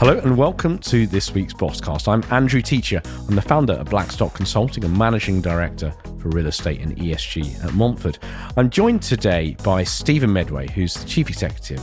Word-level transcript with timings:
Hello 0.00 0.16
and 0.16 0.34
welcome 0.34 0.78
to 0.78 1.06
this 1.06 1.34
week's 1.34 1.52
Propcast. 1.52 2.08
I'm 2.08 2.24
Andrew 2.32 2.62
Teacher. 2.62 3.02
I'm 3.28 3.34
the 3.34 3.42
founder 3.42 3.74
of 3.74 3.90
Blackstock 3.90 4.32
Consulting 4.32 4.82
and 4.82 4.96
managing 4.96 5.42
director 5.42 5.92
for 6.18 6.30
real 6.30 6.46
estate 6.46 6.80
and 6.80 6.96
ESG 6.96 7.62
at 7.62 7.74
Montfort. 7.74 8.18
I'm 8.56 8.70
joined 8.70 9.02
today 9.02 9.58
by 9.62 9.84
Stephen 9.84 10.32
Medway, 10.32 10.70
who's 10.70 10.94
the 10.94 11.06
chief 11.06 11.28
executive 11.28 11.82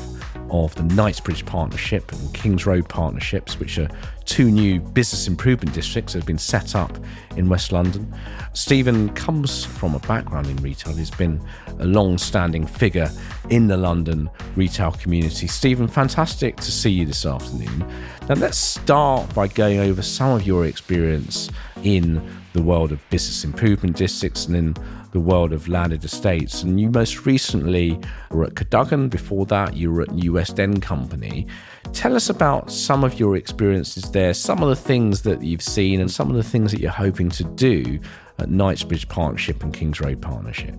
of 0.50 0.74
the 0.76 0.84
Knightsbridge 0.84 1.46
Partnership 1.46 2.12
and 2.12 2.34
Kings 2.34 2.66
Road 2.66 2.88
Partnerships, 2.90 3.60
which 3.60 3.78
are 3.78 3.90
two 4.26 4.52
new 4.52 4.80
business 4.80 5.28
improvement 5.28 5.74
districts 5.74 6.14
that 6.14 6.20
have 6.20 6.28
been 6.28 6.38
set 6.38 6.76
up 6.76 6.98
in 7.36 7.50
West 7.50 7.72
London. 7.72 8.14
Stephen 8.54 9.10
comes 9.10 9.66
from 9.66 9.96
a 9.96 10.00
background 10.00 10.48
in 10.48 10.58
retail. 10.58 10.94
He's 10.94 11.12
been 11.12 11.42
a 11.80 11.86
long 11.86 12.18
standing 12.18 12.66
figure 12.66 13.10
in 13.50 13.68
the 13.68 13.78
London 13.78 14.30
retail 14.56 14.92
community. 14.92 15.48
Stephen, 15.48 15.88
fantastic 15.88 16.58
to 16.58 16.72
see 16.72 16.90
you 16.90 17.06
this 17.06 17.26
afternoon. 17.26 17.86
Now, 18.28 18.36
let's 18.36 18.58
start 18.58 19.34
by 19.34 19.48
going 19.48 19.80
over 19.80 20.02
some 20.02 20.32
of 20.32 20.46
your 20.46 20.66
experience 20.66 21.50
in 21.84 22.22
the 22.58 22.64
world 22.64 22.92
of 22.92 23.00
business 23.10 23.44
improvement 23.44 23.96
districts 23.96 24.48
and 24.48 24.56
in 24.56 24.76
the 25.12 25.20
world 25.20 25.54
of 25.54 25.68
landed 25.68 26.04
estates. 26.04 26.64
And 26.64 26.82
you 26.82 26.90
most 26.90 27.26
recently 27.26 28.00
were 28.32 28.46
at 28.46 28.56
Cadogan. 28.56 29.10
Before 29.10 29.46
that, 29.46 29.76
you 29.76 29.92
were 29.92 30.02
at 30.02 30.12
New 30.12 30.34
West 30.34 30.60
End 30.60 30.82
Company. 30.82 31.48
Tell 31.94 32.16
us 32.16 32.30
about 32.30 32.72
some 32.72 33.04
of 33.04 33.20
your 33.20 33.36
experiences 33.38 34.12
there, 34.12 34.34
some 34.34 34.64
of 34.64 34.70
the 34.70 34.76
things 34.76 35.22
that 35.22 35.44
you've 35.44 35.62
seen, 35.62 36.02
and 36.02 36.10
some 36.12 36.30
of 36.30 36.36
the 36.36 36.44
things 36.44 36.72
that 36.72 36.82
you're 36.82 36.92
hoping 36.92 37.30
to 37.30 37.44
do 37.44 38.00
at 38.40 38.50
Knightsbridge 38.50 39.08
Partnership 39.08 39.64
and 39.64 39.74
Kings 39.74 40.02
Road 40.02 40.22
Partnership. 40.22 40.76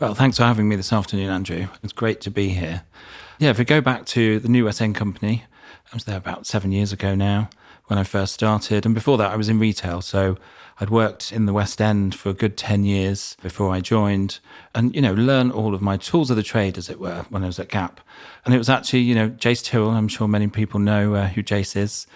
Well, 0.00 0.14
thanks 0.14 0.38
for 0.38 0.44
having 0.44 0.68
me 0.68 0.76
this 0.76 0.92
afternoon, 0.92 1.30
Andrew. 1.30 1.68
It's 1.82 1.92
great 1.92 2.20
to 2.22 2.30
be 2.30 2.48
here. 2.48 2.82
Yeah, 3.38 3.50
if 3.50 3.58
we 3.58 3.64
go 3.64 3.80
back 3.80 4.06
to 4.06 4.40
the 4.40 4.48
New 4.48 4.64
West 4.64 4.80
End 4.80 4.94
Company, 4.96 5.44
I 5.92 5.96
was 5.96 6.04
there 6.04 6.16
about 6.16 6.46
seven 6.46 6.72
years 6.72 6.92
ago 6.92 7.14
now 7.14 7.50
when 7.86 7.98
I 7.98 8.04
first 8.04 8.32
started. 8.34 8.86
And 8.86 8.94
before 8.94 9.18
that, 9.18 9.30
I 9.30 9.36
was 9.36 9.48
in 9.48 9.58
retail. 9.58 10.00
So 10.00 10.36
I'd 10.80 10.88
worked 10.88 11.30
in 11.30 11.44
the 11.44 11.52
West 11.52 11.78
End 11.80 12.14
for 12.14 12.30
a 12.30 12.34
good 12.34 12.56
10 12.56 12.84
years 12.84 13.36
before 13.42 13.70
I 13.70 13.80
joined 13.80 14.38
and, 14.74 14.94
you 14.94 15.02
know, 15.02 15.12
learn 15.12 15.50
all 15.50 15.74
of 15.74 15.82
my 15.82 15.98
tools 15.98 16.30
of 16.30 16.36
the 16.36 16.42
trade, 16.42 16.78
as 16.78 16.88
it 16.88 16.98
were, 16.98 17.26
when 17.28 17.42
I 17.44 17.46
was 17.46 17.58
at 17.58 17.68
Gap. 17.68 18.00
And 18.46 18.54
it 18.54 18.58
was 18.58 18.70
actually, 18.70 19.00
you 19.00 19.14
know, 19.14 19.28
Jace 19.28 19.62
Tyrrell, 19.62 19.90
I'm 19.90 20.08
sure 20.08 20.26
many 20.26 20.48
people 20.48 20.80
know 20.80 21.14
uh, 21.14 21.28
who 21.28 21.42
Jace 21.42 21.76
is, 21.76 22.06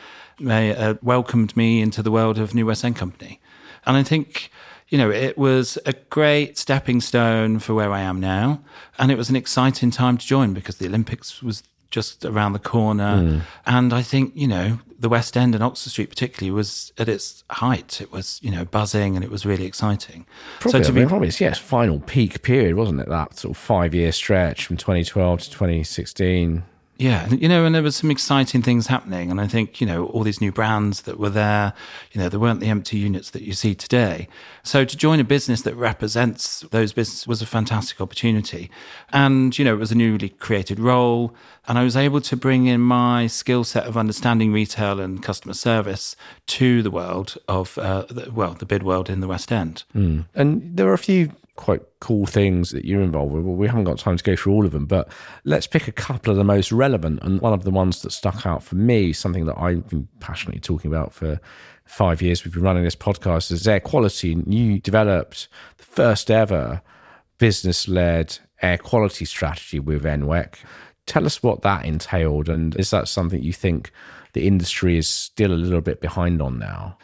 they 0.41 0.75
uh, 0.75 0.95
welcomed 1.03 1.55
me 1.55 1.83
into 1.83 2.03
the 2.03 2.11
world 2.11 2.39
of 2.39 2.55
New 2.55 2.65
West 2.65 2.85
End 2.87 2.97
Company. 2.97 3.39
And 3.85 3.99
I 3.99 4.03
think, 4.03 4.51
you 4.89 4.97
know, 4.97 5.11
it 5.11 5.37
was 5.37 5.77
a 5.85 5.93
great 5.93 6.57
stepping 6.57 7.03
stone 7.03 7.59
for 7.59 7.75
where 7.75 7.93
I 7.93 8.01
am 8.01 8.19
now. 8.19 8.63
And 8.99 9.11
it 9.11 9.19
was 9.19 9.29
an 9.29 9.37
exciting 9.37 9.91
time 9.91 10.17
to 10.17 10.27
join 10.27 10.55
because 10.55 10.79
the 10.79 10.87
Olympics 10.87 11.43
was 11.43 11.65
just 11.95 12.25
around 12.25 12.55
the 12.55 12.59
corner. 12.59 13.17
Mm. 13.23 13.41
And 13.67 13.93
I 13.93 14.03
think, 14.03 14.33
you 14.35 14.49
know, 14.49 14.81
the 14.99 15.09
West 15.09 15.37
End 15.37 15.55
and 15.55 15.63
Oxford 15.63 15.91
Street 15.91 16.09
particularly 16.09 16.51
was 16.51 16.93
at 16.99 17.09
its 17.09 17.45
height. 17.51 18.01
It 18.01 18.11
was, 18.11 18.41
you 18.43 18.51
know, 18.51 18.65
buzzing 18.65 19.15
and 19.15 19.25
it 19.25 19.31
was 19.31 19.47
really 19.47 19.65
exciting. 19.65 20.27
Probably, 20.59 20.81
so 20.81 20.85
to 20.85 20.89
I 20.89 20.93
mean, 20.93 21.05
be, 21.05 21.09
probably, 21.09 21.31
yes, 21.39 21.59
final 21.59 22.01
peak 22.01 22.43
period, 22.43 22.75
wasn't 22.75 23.01
it? 23.01 23.09
That 23.09 23.39
sort 23.39 23.53
of 23.53 23.57
five 23.57 23.95
year 23.95 24.11
stretch 24.11 24.67
from 24.67 24.77
2012 24.77 25.43
to 25.43 25.51
2016. 25.51 26.65
Yeah, 26.97 27.29
you 27.29 27.49
know, 27.49 27.65
and 27.65 27.75
there 27.75 27.83
was 27.83 27.97
some 27.97 28.11
exciting 28.11 28.63
things 28.63 28.87
happening, 28.87 29.31
and 29.31 29.41
I 29.41 29.49
think 29.49 29.81
you 29.81 29.87
know 29.87 30.07
all 30.07 30.23
these 30.23 30.41
new 30.41 30.53
brands 30.53 31.03
that 31.03 31.19
were 31.19 31.31
there. 31.31 31.73
You 32.13 32.21
know, 32.21 32.29
there 32.29 32.39
weren't 32.39 32.61
the 32.61 32.69
empty 32.69 32.99
units 32.99 33.31
that 33.31 33.43
you 33.43 33.53
see 33.53 33.75
today. 33.75 34.29
So 34.63 34.85
to 34.85 34.97
join 34.97 35.19
a 35.19 35.25
business 35.25 35.63
that 35.63 35.75
represents 35.75 36.61
those 36.71 36.93
businesses 36.93 37.27
was 37.27 37.43
a 37.43 37.47
fantastic 37.47 38.01
opportunity, 38.01 38.71
and 39.13 39.59
you 39.59 39.65
know 39.65 39.75
it 39.75 39.79
was 39.79 39.91
a 39.91 39.97
newly 39.97 40.29
created 40.29 40.79
role, 40.79 41.35
and 41.67 41.79
I 41.79 41.83
was 41.83 41.97
able 41.97 42.21
to 42.21 42.37
bring 42.37 42.67
in 42.67 42.81
my 42.81 43.27
skill 43.27 43.65
set 43.65 43.87
of 43.87 43.97
understanding 43.97 44.53
retail 44.53 45.01
and 45.01 45.21
customer 45.21 45.55
service 45.55 46.15
to 46.47 46.81
the 46.81 46.93
world 46.93 47.37
of 47.49 47.77
uh, 47.79 48.05
well, 48.33 48.55
the 48.55 48.67
bid 48.67 48.85
world 48.85 49.11
in 49.11 49.19
the 49.19 49.29
West 49.29 49.51
End. 49.51 49.83
Mm. 49.97 50.27
And 50.37 50.77
there 50.77 50.89
are 50.89 50.95
a 50.95 50.99
few 50.99 51.33
quite 51.57 51.83
cool 52.01 52.27
things 52.27 52.71
that 52.71 52.85
you're 52.85 53.01
involved 53.01 53.33
with. 53.33 53.45
Well, 53.45 53.55
we 53.55 53.69
haven't 53.69 53.85
got 53.85 53.99
time 53.99 54.17
to 54.17 54.25
go 54.25 54.35
through 54.35 54.53
all 54.53 54.67
of 54.67 54.73
them, 54.73 54.87
but 54.87 55.11
let's 55.45 55.67
pick 55.67 55.87
a 55.87 55.93
couple 55.93 56.31
of 56.31 56.37
the 56.37 56.45
most 56.45 56.73
relevant. 56.73 57.21
And 57.23 57.41
one 57.41 57.53
of 57.53 57.65
the 57.65 57.71
ones 57.71 58.03
that 58.03 58.11
stuck 58.11 58.45
out 58.45 58.63
for 58.63 58.75
me, 58.75 59.13
something 59.13 59.47
that 59.47 59.59
I've 59.59 59.89
been 59.89 60.09
passionately 60.21 60.61
talking 60.61 60.91
about 60.91 61.15
for 61.15 61.41
five 61.85 62.21
years, 62.21 62.45
we've 62.45 62.55
been 62.55 62.63
running 62.63 62.83
this 62.83 62.97
podcast, 62.97 63.53
is 63.53 63.69
air 63.69 63.81
quality. 63.81 64.33
And 64.33 64.53
you 64.53 64.81
developed 64.81 65.49
the 65.77 65.85
first 65.85 66.31
ever 66.31 66.83
business 67.39 67.89
led 67.89 68.39
air 68.63 68.79
quality 68.79 69.25
strategy 69.25 69.79
with 69.79 70.05
NWEC. 70.05 70.57
Tell 71.07 71.27
us 71.27 71.43
what 71.43 71.63
that 71.63 71.85
entailed. 71.85 72.49
And 72.49 72.75
is 72.77 72.91
that 72.91 73.07
something 73.09 73.43
you 73.43 73.53
think 73.53 73.93
the 74.33 74.47
industry 74.47 74.97
is 74.97 75.09
still 75.09 75.53
a 75.53 75.55
little 75.55 75.83
bit 75.83 76.01
behind 76.01 76.43
on 76.43 76.59
now? 76.59 76.99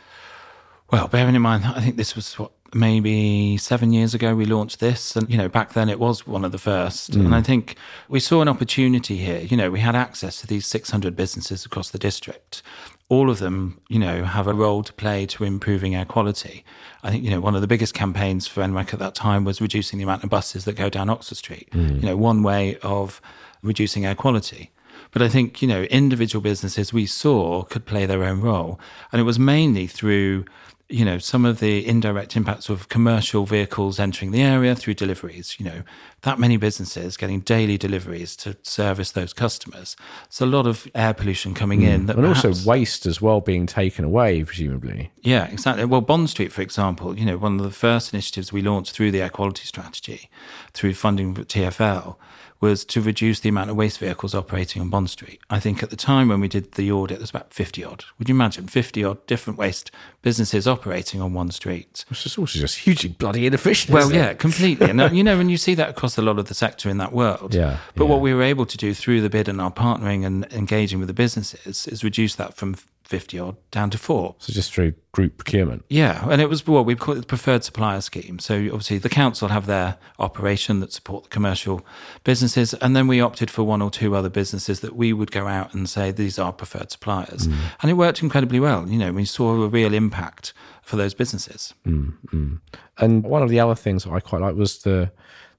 Well, 0.91 1.07
bearing 1.07 1.37
in 1.37 1.43
mind, 1.43 1.65
I 1.67 1.81
think 1.81 1.97
this 1.97 2.17
was 2.17 2.37
what 2.37 2.53
maybe 2.75 3.57
seven 3.57 3.93
years 3.93 4.15
ago 4.15 4.35
we 4.35 4.45
launched 4.45 4.81
this 4.81 5.17
and 5.17 5.29
you 5.31 5.37
know 5.37 5.49
back 5.49 5.73
then 5.73 5.89
it 5.89 5.99
was 5.99 6.27
one 6.27 6.45
of 6.45 6.53
the 6.53 6.59
first 6.59 7.13
mm. 7.13 7.25
and 7.25 7.35
i 7.35 7.43
think 7.43 7.77
we 8.09 8.21
saw 8.21 8.41
an 8.41 8.49
opportunity 8.49 9.17
here 9.17 9.41
you 9.41 9.57
know 9.57 9.71
we 9.71 9.81
had 9.81 9.97
access 9.97 10.41
to 10.41 10.47
these 10.47 10.67
600 10.67 11.17
businesses 11.17 11.65
across 11.65 11.91
the 11.91 11.99
district 11.99 12.63
all 13.09 13.29
of 13.29 13.39
them 13.39 13.81
you 13.89 13.99
know 13.99 14.25
have 14.25 14.47
a 14.47 14.55
role 14.55 14.83
to 14.83 14.93
play 14.93 15.27
to 15.27 15.45
improving 15.45 15.95
air 15.95 16.05
quality 16.05 16.65
i 17.03 17.11
think 17.11 17.25
you 17.25 17.31
know 17.31 17.41
one 17.41 17.55
of 17.55 17.61
the 17.61 17.67
biggest 17.67 17.95
campaigns 17.95 18.47
for 18.47 18.63
NWEC 18.63 18.95
at 18.95 18.99
that 19.01 19.15
time 19.15 19.45
was 19.45 19.61
reducing 19.61 19.99
the 19.99 20.05
amount 20.05 20.23
of 20.23 20.31
buses 20.31 20.65
that 20.65 20.77
go 20.77 20.89
down 20.89 21.11
oxford 21.11 21.39
street 21.39 21.69
mm. 21.73 22.01
you 22.01 22.07
know 22.07 22.17
one 22.17 22.43
way 22.43 22.77
of 22.83 23.21
reducing 23.63 24.07
air 24.07 24.15
quality 24.15 24.71
but 25.13 25.23
I 25.23 25.29
think, 25.29 25.61
you 25.61 25.67
know, 25.67 25.83
individual 25.85 26.41
businesses 26.41 26.93
we 26.93 27.07
saw 27.07 27.63
could 27.63 27.85
play 27.85 28.07
their 28.07 28.23
own 28.23 28.41
role. 28.41 28.79
And 29.11 29.21
it 29.21 29.25
was 29.25 29.39
mainly 29.39 29.87
through 29.87 30.45
you 30.91 31.05
know, 31.05 31.19
some 31.19 31.45
of 31.45 31.61
the 31.61 31.87
indirect 31.87 32.37
impacts 32.37 32.69
of 32.69 32.89
commercial 32.89 33.47
vehicles 33.47 33.99
entering 34.01 34.33
the 34.33 34.43
area 34.43 34.75
through 34.75 34.95
deliveries, 34.95 35.59
you 35.59 35.65
know, 35.65 35.83
that 36.23 36.39
many 36.39 36.57
businesses 36.57 37.17
getting 37.17 37.41
daily 37.41 37.79
deliveries 37.79 38.37
to 38.37 38.57
service 38.63 39.13
those 39.13 39.33
customers. 39.33 39.97
So 40.29 40.45
a 40.45 40.47
lot 40.47 40.67
of 40.67 40.87
air 40.95 41.15
pollution 41.15 41.55
coming 41.55 41.81
mm. 41.81 41.89
in. 41.89 42.07
That 42.07 42.17
and 42.17 42.25
perhaps, 42.27 42.45
also 42.45 42.69
waste 42.69 43.07
as 43.07 43.23
well 43.23 43.41
being 43.41 43.67
taken 43.67 44.05
away, 44.05 44.45
presumably. 44.45 45.11
Yeah, 45.23 45.47
exactly. 45.47 45.85
Well, 45.85 46.01
Bond 46.01 46.31
Street, 46.31 46.53
for 46.53 46.63
example, 46.63 47.19
you 47.19 47.25
know, 47.25 47.39
one 47.39 47.59
of 47.59 47.65
the 47.65 47.71
first 47.71 48.13
initiatives 48.13 48.53
we 48.53 48.63
launched 48.63 48.93
through 48.93 49.11
the 49.11 49.23
air 49.23 49.31
quality 49.31 49.65
strategy, 49.65 50.29
through 50.73 50.95
funding 50.95 51.35
TFL, 51.35 52.17
was 52.61 52.85
to 52.85 53.01
reduce 53.01 53.41
the 53.41 53.49
amount 53.49 53.71
of 53.71 53.77
waste 53.77 53.99
vehicles 53.99 54.35
operating 54.35 54.83
on 54.83 54.91
Bond 54.91 55.09
Street. 55.09 55.41
I 55.49 55.59
think 55.59 55.83
at 55.83 55.89
the 55.89 55.97
time 55.97 56.29
when 56.29 56.41
we 56.41 56.49
did 56.49 56.73
the 56.73 56.93
audit, 56.93 57.17
there 57.17 57.23
was 57.23 57.31
about 57.31 57.55
50 57.55 57.83
odd. 57.85 58.05
Would 58.19 58.29
you 58.29 58.35
imagine 58.35 58.67
50 58.67 59.03
odd 59.03 59.27
different 59.27 59.59
waste 59.59 59.91
businesses 60.21 60.69
operating 60.69 61.23
on 61.23 61.33
one 61.33 61.51
street? 61.51 62.05
Which 62.11 62.27
is 62.27 62.37
also 62.37 62.59
just 62.59 62.81
hugely 62.81 63.09
bloody 63.09 63.47
inefficient. 63.47 63.95
Well, 63.95 64.13
yeah, 64.13 64.35
completely. 64.35 64.91
and, 64.91 65.01
uh, 65.01 65.09
you 65.11 65.25
know, 65.25 65.41
and 65.41 65.51
you 65.51 65.57
see 65.57 65.75
that 65.75 65.89
across 65.89 66.10
a 66.19 66.23
lot 66.23 66.39
of 66.39 66.47
the 66.47 66.55
sector 66.55 66.89
in 66.89 66.99
that 66.99 67.13
world. 67.13 67.55
Yeah. 67.55 67.79
But 67.95 68.05
yeah. 68.05 68.11
what 68.11 68.21
we 68.21 68.35
were 68.35 68.43
able 68.43 68.67
to 68.67 68.77
do 68.77 68.95
through 68.95 69.21
the 69.21 69.31
bid 69.31 69.49
and 69.49 69.61
our 69.61 69.73
partnering 69.73 70.25
and 70.25 70.47
engaging 70.53 70.99
with 70.99 71.09
the 71.09 71.15
businesses 71.15 71.87
is 71.87 72.05
reduce 72.05 72.35
that 72.37 72.55
from 72.55 72.77
50 73.11 73.41
odd 73.41 73.57
down 73.73 73.91
to 73.91 73.99
four. 73.99 74.37
So 74.39 74.53
just 74.53 74.73
through 74.73 74.95
group 75.11 75.37
procurement? 75.37 75.85
Yeah. 75.89 76.29
And 76.31 76.41
it 76.41 76.49
was 76.49 76.65
what 76.65 76.87
we 76.87 76.95
call 76.95 77.17
it 77.17 77.21
the 77.21 77.27
preferred 77.27 77.65
supplier 77.65 78.01
scheme. 78.01 78.39
So 78.39 78.55
obviously 78.67 78.99
the 78.99 79.09
council 79.09 79.49
have 79.49 79.67
their 79.67 79.99
operation 80.21 80.79
that 80.79 80.93
support 80.93 81.25
the 81.25 81.29
commercial 81.29 81.85
businesses. 82.23 82.73
And 82.75 82.95
then 82.95 83.09
we 83.09 83.21
opted 83.21 83.51
for 83.51 83.65
one 83.65 83.83
or 83.83 83.91
two 83.91 84.15
other 84.15 84.29
businesses 84.29 84.79
that 84.81 84.95
we 84.95 85.13
would 85.13 85.33
go 85.33 85.49
out 85.49 85.75
and 85.75 85.91
say, 85.91 86.13
these 86.13 86.39
are 86.39 86.53
preferred 86.53 86.93
suppliers. 86.93 87.49
Mm. 87.49 87.57
And 87.83 87.91
it 87.91 87.95
worked 87.95 88.23
incredibly 88.23 88.61
well. 88.61 88.89
You 88.89 88.99
know, 88.99 89.13
we 89.13 89.25
saw 89.25 89.61
a 89.61 89.67
real 89.67 89.93
impact 89.93 90.53
for 90.83 90.95
those 90.95 91.13
businesses. 91.13 91.75
Mm, 91.85 92.15
mm. 92.29 92.61
And 92.99 93.25
one 93.25 93.43
of 93.43 93.49
the 93.49 93.59
other 93.59 93.75
things 93.75 94.05
that 94.05 94.13
I 94.13 94.21
quite 94.21 94.41
like 94.41 94.55
was 94.55 94.83
the, 94.83 95.11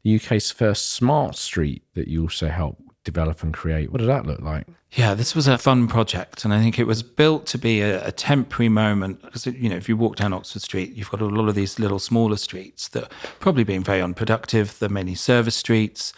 the 0.04 0.16
UK's 0.16 0.52
first 0.52 0.94
smart 0.94 1.36
street 1.36 1.84
that 1.94 2.08
you 2.08 2.24
also 2.24 2.48
helped 2.48 2.82
develop 3.04 3.42
and 3.44 3.54
create. 3.54 3.92
What 3.92 4.00
did 4.00 4.08
that 4.08 4.26
look 4.26 4.42
like? 4.42 4.68
Yeah, 4.92 5.14
this 5.14 5.34
was 5.34 5.48
a 5.48 5.58
fun 5.58 5.88
project, 5.88 6.44
and 6.44 6.54
I 6.54 6.60
think 6.60 6.78
it 6.78 6.86
was 6.86 7.02
built 7.02 7.46
to 7.48 7.58
be 7.58 7.82
a, 7.82 8.06
a 8.08 8.12
temporary 8.12 8.70
moment 8.70 9.22
because 9.22 9.46
you 9.46 9.70
know 9.70 9.78
if 9.78 9.88
you 9.88 9.96
walk 9.96 10.18
down 10.18 10.34
Oxford 10.34 10.62
Street, 10.62 10.94
you've 10.94 11.10
got 11.10 11.22
a 11.22 11.26
lot 11.26 11.48
of 11.48 11.56
these 11.56 11.80
little 11.80 12.00
smaller 12.00 12.36
streets 12.36 12.90
that 12.90 13.10
probably 13.40 13.64
been 13.64 13.84
very 13.84 14.02
unproductive. 14.02 14.78
There 14.80 14.88
are 14.88 14.94
many 14.94 15.16
service 15.16 15.56
streets. 15.56 16.14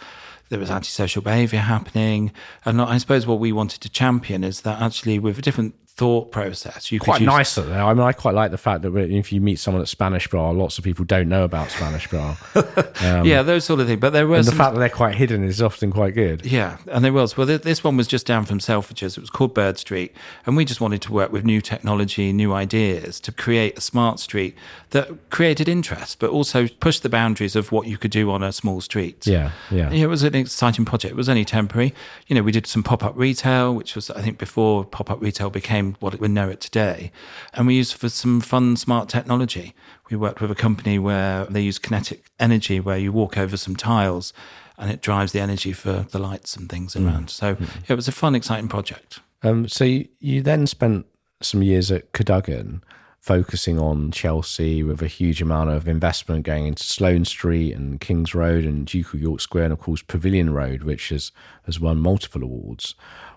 There 0.50 0.58
was 0.58 0.70
antisocial 0.70 1.22
behaviour 1.22 1.60
happening, 1.60 2.32
and 2.64 2.82
I 2.82 2.98
suppose 2.98 3.26
what 3.26 3.38
we 3.38 3.52
wanted 3.52 3.80
to 3.82 3.88
champion 3.88 4.44
is 4.44 4.62
that 4.62 4.82
actually 4.82 5.18
with 5.18 5.38
a 5.38 5.42
different 5.42 5.74
thought 5.96 6.32
process. 6.32 6.90
You 6.90 6.98
quite 6.98 7.18
could 7.18 7.22
use, 7.22 7.26
nice 7.26 7.58
at 7.58 7.68
there. 7.68 7.82
I 7.82 7.94
mean, 7.94 8.02
I 8.02 8.10
quite 8.10 8.34
like 8.34 8.50
the 8.50 8.58
fact 8.58 8.82
that 8.82 8.96
if 8.96 9.32
you 9.32 9.40
meet 9.40 9.60
someone 9.60 9.80
at 9.80 9.86
Spanish 9.86 10.28
Bar, 10.28 10.52
lots 10.52 10.76
of 10.76 10.82
people 10.82 11.04
don't 11.04 11.28
know 11.28 11.44
about 11.44 11.70
Spanish 11.70 12.08
Bar. 12.08 12.36
Um, 13.00 13.26
yeah, 13.26 13.42
those 13.42 13.64
sort 13.64 13.80
of 13.80 13.86
things. 13.86 14.00
But 14.00 14.10
there 14.10 14.26
was 14.26 14.46
the 14.46 14.52
fact 14.52 14.72
that 14.72 14.80
they're 14.80 14.88
quite 14.88 15.14
hidden 15.14 15.44
is 15.44 15.60
often 15.60 15.90
quite 15.90 16.14
good. 16.14 16.46
Yeah, 16.46 16.78
and 16.90 17.04
there 17.04 17.12
was. 17.12 17.36
Well, 17.36 17.46
this 17.46 17.84
one 17.84 17.96
was 17.96 18.06
just 18.06 18.24
down 18.24 18.46
from 18.46 18.60
Selfridges. 18.60 19.18
It 19.18 19.20
was 19.20 19.30
called 19.30 19.52
Bird 19.52 19.78
Street, 19.78 20.14
and 20.46 20.56
we 20.56 20.64
just 20.64 20.80
wanted 20.80 21.02
to 21.02 21.12
work 21.12 21.30
with 21.30 21.44
new 21.44 21.60
technology, 21.60 22.32
new 22.32 22.54
ideas 22.54 23.20
to 23.20 23.32
create 23.32 23.76
a 23.76 23.80
smart 23.80 24.20
street 24.20 24.56
that 24.90 25.28
created 25.28 25.68
interest, 25.68 26.18
but 26.18 26.30
also 26.30 26.66
pushed 26.68 27.02
the 27.02 27.08
boundaries 27.08 27.56
of 27.56 27.72
what 27.72 27.86
you 27.86 27.98
could 27.98 28.12
do 28.12 28.30
on 28.30 28.42
a 28.42 28.52
small 28.52 28.80
street. 28.80 29.26
Yeah, 29.26 29.50
yeah. 29.70 29.90
It 29.90 30.06
was 30.06 30.22
an 30.22 30.34
exciting 30.34 30.84
project. 30.84 31.12
It 31.12 31.16
was 31.16 31.28
only 31.28 31.44
temporary. 31.44 31.92
You 32.26 32.36
know, 32.36 32.42
we 32.42 32.52
did 32.52 32.66
some 32.66 32.82
pop 32.82 33.04
up 33.04 33.14
retail, 33.16 33.74
which 33.74 33.94
was 33.94 34.08
I 34.10 34.22
think 34.22 34.38
before 34.38 34.84
pop 34.84 35.10
up 35.10 35.20
retail 35.20 35.50
became 35.50 35.83
what 36.00 36.18
we 36.18 36.28
know 36.28 36.48
it 36.48 36.60
today. 36.60 37.12
And 37.52 37.66
we 37.66 37.74
used 37.74 37.94
for 37.94 38.08
some 38.08 38.40
fun, 38.40 38.76
smart 38.76 39.08
technology. 39.08 39.74
We 40.10 40.16
worked 40.16 40.40
with 40.40 40.50
a 40.50 40.54
company 40.54 40.98
where 40.98 41.44
they 41.46 41.60
use 41.60 41.78
kinetic 41.78 42.30
energy, 42.38 42.80
where 42.80 42.98
you 42.98 43.12
walk 43.12 43.38
over 43.38 43.56
some 43.56 43.76
tiles 43.76 44.32
and 44.76 44.90
it 44.90 45.00
drives 45.00 45.32
the 45.32 45.40
energy 45.40 45.72
for 45.72 46.06
the 46.10 46.18
lights 46.18 46.56
and 46.56 46.68
things 46.68 46.94
mm. 46.94 47.06
around. 47.06 47.30
So 47.30 47.54
mm. 47.54 47.60
yeah, 47.60 47.92
it 47.92 47.96
was 47.96 48.08
a 48.08 48.12
fun, 48.12 48.34
exciting 48.34 48.68
project. 48.68 49.20
Um, 49.42 49.68
so 49.68 49.84
you, 49.84 50.08
you 50.20 50.42
then 50.42 50.66
spent 50.66 51.06
some 51.40 51.62
years 51.62 51.90
at 51.90 52.12
Cadogan 52.12 52.82
focusing 53.24 53.78
on 53.78 54.10
Chelsea 54.10 54.82
with 54.82 55.00
a 55.00 55.06
huge 55.06 55.40
amount 55.40 55.70
of 55.70 55.88
investment 55.88 56.44
going 56.44 56.66
into 56.66 56.82
Sloane 56.82 57.24
Street 57.24 57.72
and 57.72 57.98
Kings 57.98 58.34
Road 58.34 58.64
and 58.64 58.86
Duke 58.86 59.14
of 59.14 59.20
York 59.22 59.40
Square 59.40 59.64
and 59.64 59.72
of 59.72 59.78
course 59.78 60.02
Pavilion 60.02 60.52
Road, 60.52 60.82
which 60.82 61.08
has, 61.08 61.32
has 61.64 61.80
won 61.80 62.00
multiple 62.00 62.42
awards. 62.42 62.94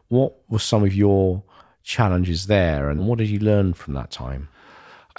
What 0.09 0.33
were 0.49 0.59
some 0.59 0.83
of 0.83 0.93
your 0.93 1.43
challenges 1.87 2.47
there, 2.47 2.89
and 2.89 3.07
what 3.07 3.17
did 3.17 3.29
you 3.29 3.39
learn 3.39 3.73
from 3.73 3.93
that 3.93 4.11
time? 4.11 4.49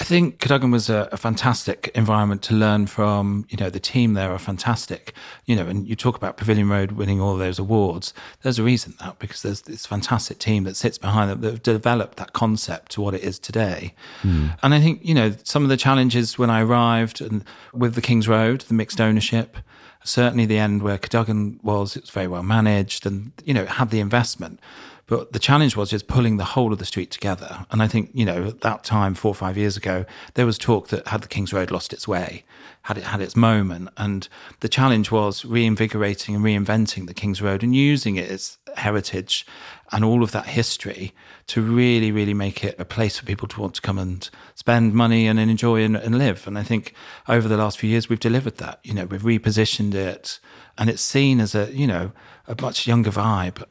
I 0.00 0.05
think 0.05 0.38
Cadogan 0.38 0.70
was 0.70 0.88
a, 0.88 1.09
a, 1.11 1.17
fantastic 1.17 1.91
environment 1.93 2.41
to 2.43 2.55
learn 2.55 2.87
from. 2.87 3.47
You 3.49 3.56
know, 3.56 3.69
the 3.69 3.81
team 3.81 4.15
there 4.15 4.31
are 4.31 4.38
fantastic. 4.38 5.12
You 5.44 5.56
know, 5.56 5.67
and 5.67 5.88
you 5.88 5.97
talk 5.97 6.17
about 6.17 6.37
Pavilion 6.37 6.69
Road 6.69 6.93
winning 6.93 7.20
all 7.20 7.37
those 7.37 7.59
awards. 7.59 8.15
There's 8.43 8.61
a 8.61 8.62
reason 8.62 8.94
that 9.00 9.19
because 9.19 9.43
there's 9.43 9.62
this 9.62 9.87
fantastic 9.87 10.38
team 10.38 10.62
that 10.65 10.76
sits 10.76 10.99
behind 10.99 11.31
them 11.31 11.41
that 11.41 11.50
have 11.50 11.62
developed 11.65 12.17
that 12.19 12.32
concept 12.32 12.93
to 12.93 13.00
what 13.00 13.12
it 13.12 13.23
is 13.23 13.41
today. 13.41 13.93
Mm. 14.23 14.56
And 14.62 14.73
I 14.73 14.81
think 14.81 15.00
you 15.03 15.14
know 15.14 15.35
some 15.43 15.64
of 15.64 15.69
the 15.69 15.76
challenges 15.76 16.38
when 16.38 16.50
I 16.50 16.62
arrived 16.62 17.21
and 17.21 17.43
with 17.73 17.94
the 17.94 18.03
Kings 18.03 18.29
Road, 18.29 18.61
the 18.62 18.75
mixed 18.75 19.00
ownership. 19.00 19.56
Certainly, 20.05 20.47
the 20.47 20.59
end 20.59 20.82
where 20.82 20.97
Cadogan 20.97 21.59
was, 21.62 21.97
it 21.97 22.03
was 22.03 22.11
very 22.11 22.29
well 22.29 22.44
managed, 22.44 23.05
and 23.05 23.32
you 23.44 23.53
know, 23.53 23.67
had 23.67 23.91
the 23.91 23.99
investment 23.99 24.61
but 25.08 25.32
the 25.32 25.38
challenge 25.38 25.75
was 25.75 25.88
just 25.88 26.06
pulling 26.06 26.37
the 26.37 26.44
whole 26.44 26.70
of 26.70 26.78
the 26.78 26.84
street 26.84 27.10
together. 27.10 27.66
And 27.70 27.82
I 27.82 27.88
think, 27.88 28.10
you 28.12 28.26
know, 28.26 28.49
at 28.49 28.60
that 28.60 28.84
time, 28.84 29.14
four 29.14 29.31
or 29.31 29.34
five 29.34 29.56
years 29.56 29.75
ago, 29.75 30.05
there 30.34 30.44
was 30.44 30.58
talk 30.58 30.88
that 30.88 31.08
had 31.08 31.22
the 31.22 31.28
King's 31.28 31.52
Road 31.52 31.70
lost 31.70 31.94
its 31.94 32.06
way, 32.06 32.44
had 32.82 32.99
it 32.99 33.05
had 33.05 33.22
its 33.22 33.34
moment. 33.34 33.88
And 33.96 34.28
the 34.60 34.69
challenge 34.69 35.10
was 35.10 35.46
reinvigorating 35.46 36.34
and 36.34 36.44
reinventing 36.44 37.06
the 37.06 37.14
King's 37.14 37.40
Road 37.40 37.62
and 37.62 37.75
using 37.75 38.16
it 38.16 38.31
its 38.31 38.58
heritage 38.76 39.46
and 39.90 40.05
all 40.05 40.22
of 40.22 40.32
that 40.32 40.44
history 40.44 41.14
to 41.46 41.62
really, 41.62 42.12
really 42.12 42.34
make 42.34 42.62
it 42.62 42.78
a 42.78 42.84
place 42.84 43.19
for 43.19 43.25
people 43.25 43.49
to 43.49 43.61
want 43.62 43.75
to 43.76 43.81
come 43.81 43.99
and 43.99 44.28
spend 44.54 44.93
money 44.93 45.26
and 45.26 45.40
enjoy 45.40 45.82
and, 45.82 45.96
and 45.96 46.19
live. 46.19 46.46
And 46.46 46.58
I 46.58 46.62
think 46.62 46.93
over 47.26 47.49
the 47.49 47.56
last 47.56 47.78
few 47.78 47.88
years, 47.88 48.11
we've 48.11 48.20
delivered 48.20 48.58
that. 48.58 48.78
You 48.82 48.93
know, 48.93 49.06
we've 49.06 49.22
repositioned 49.22 49.94
it 49.94 50.38
and 50.76 50.90
it's 50.90 51.00
seen 51.00 51.40
as 51.40 51.54
a, 51.54 51.72
you 51.72 51.87
know, 51.87 52.12
a 52.46 52.54
much 52.61 52.87
younger 52.87 53.11
vibe 53.11 53.64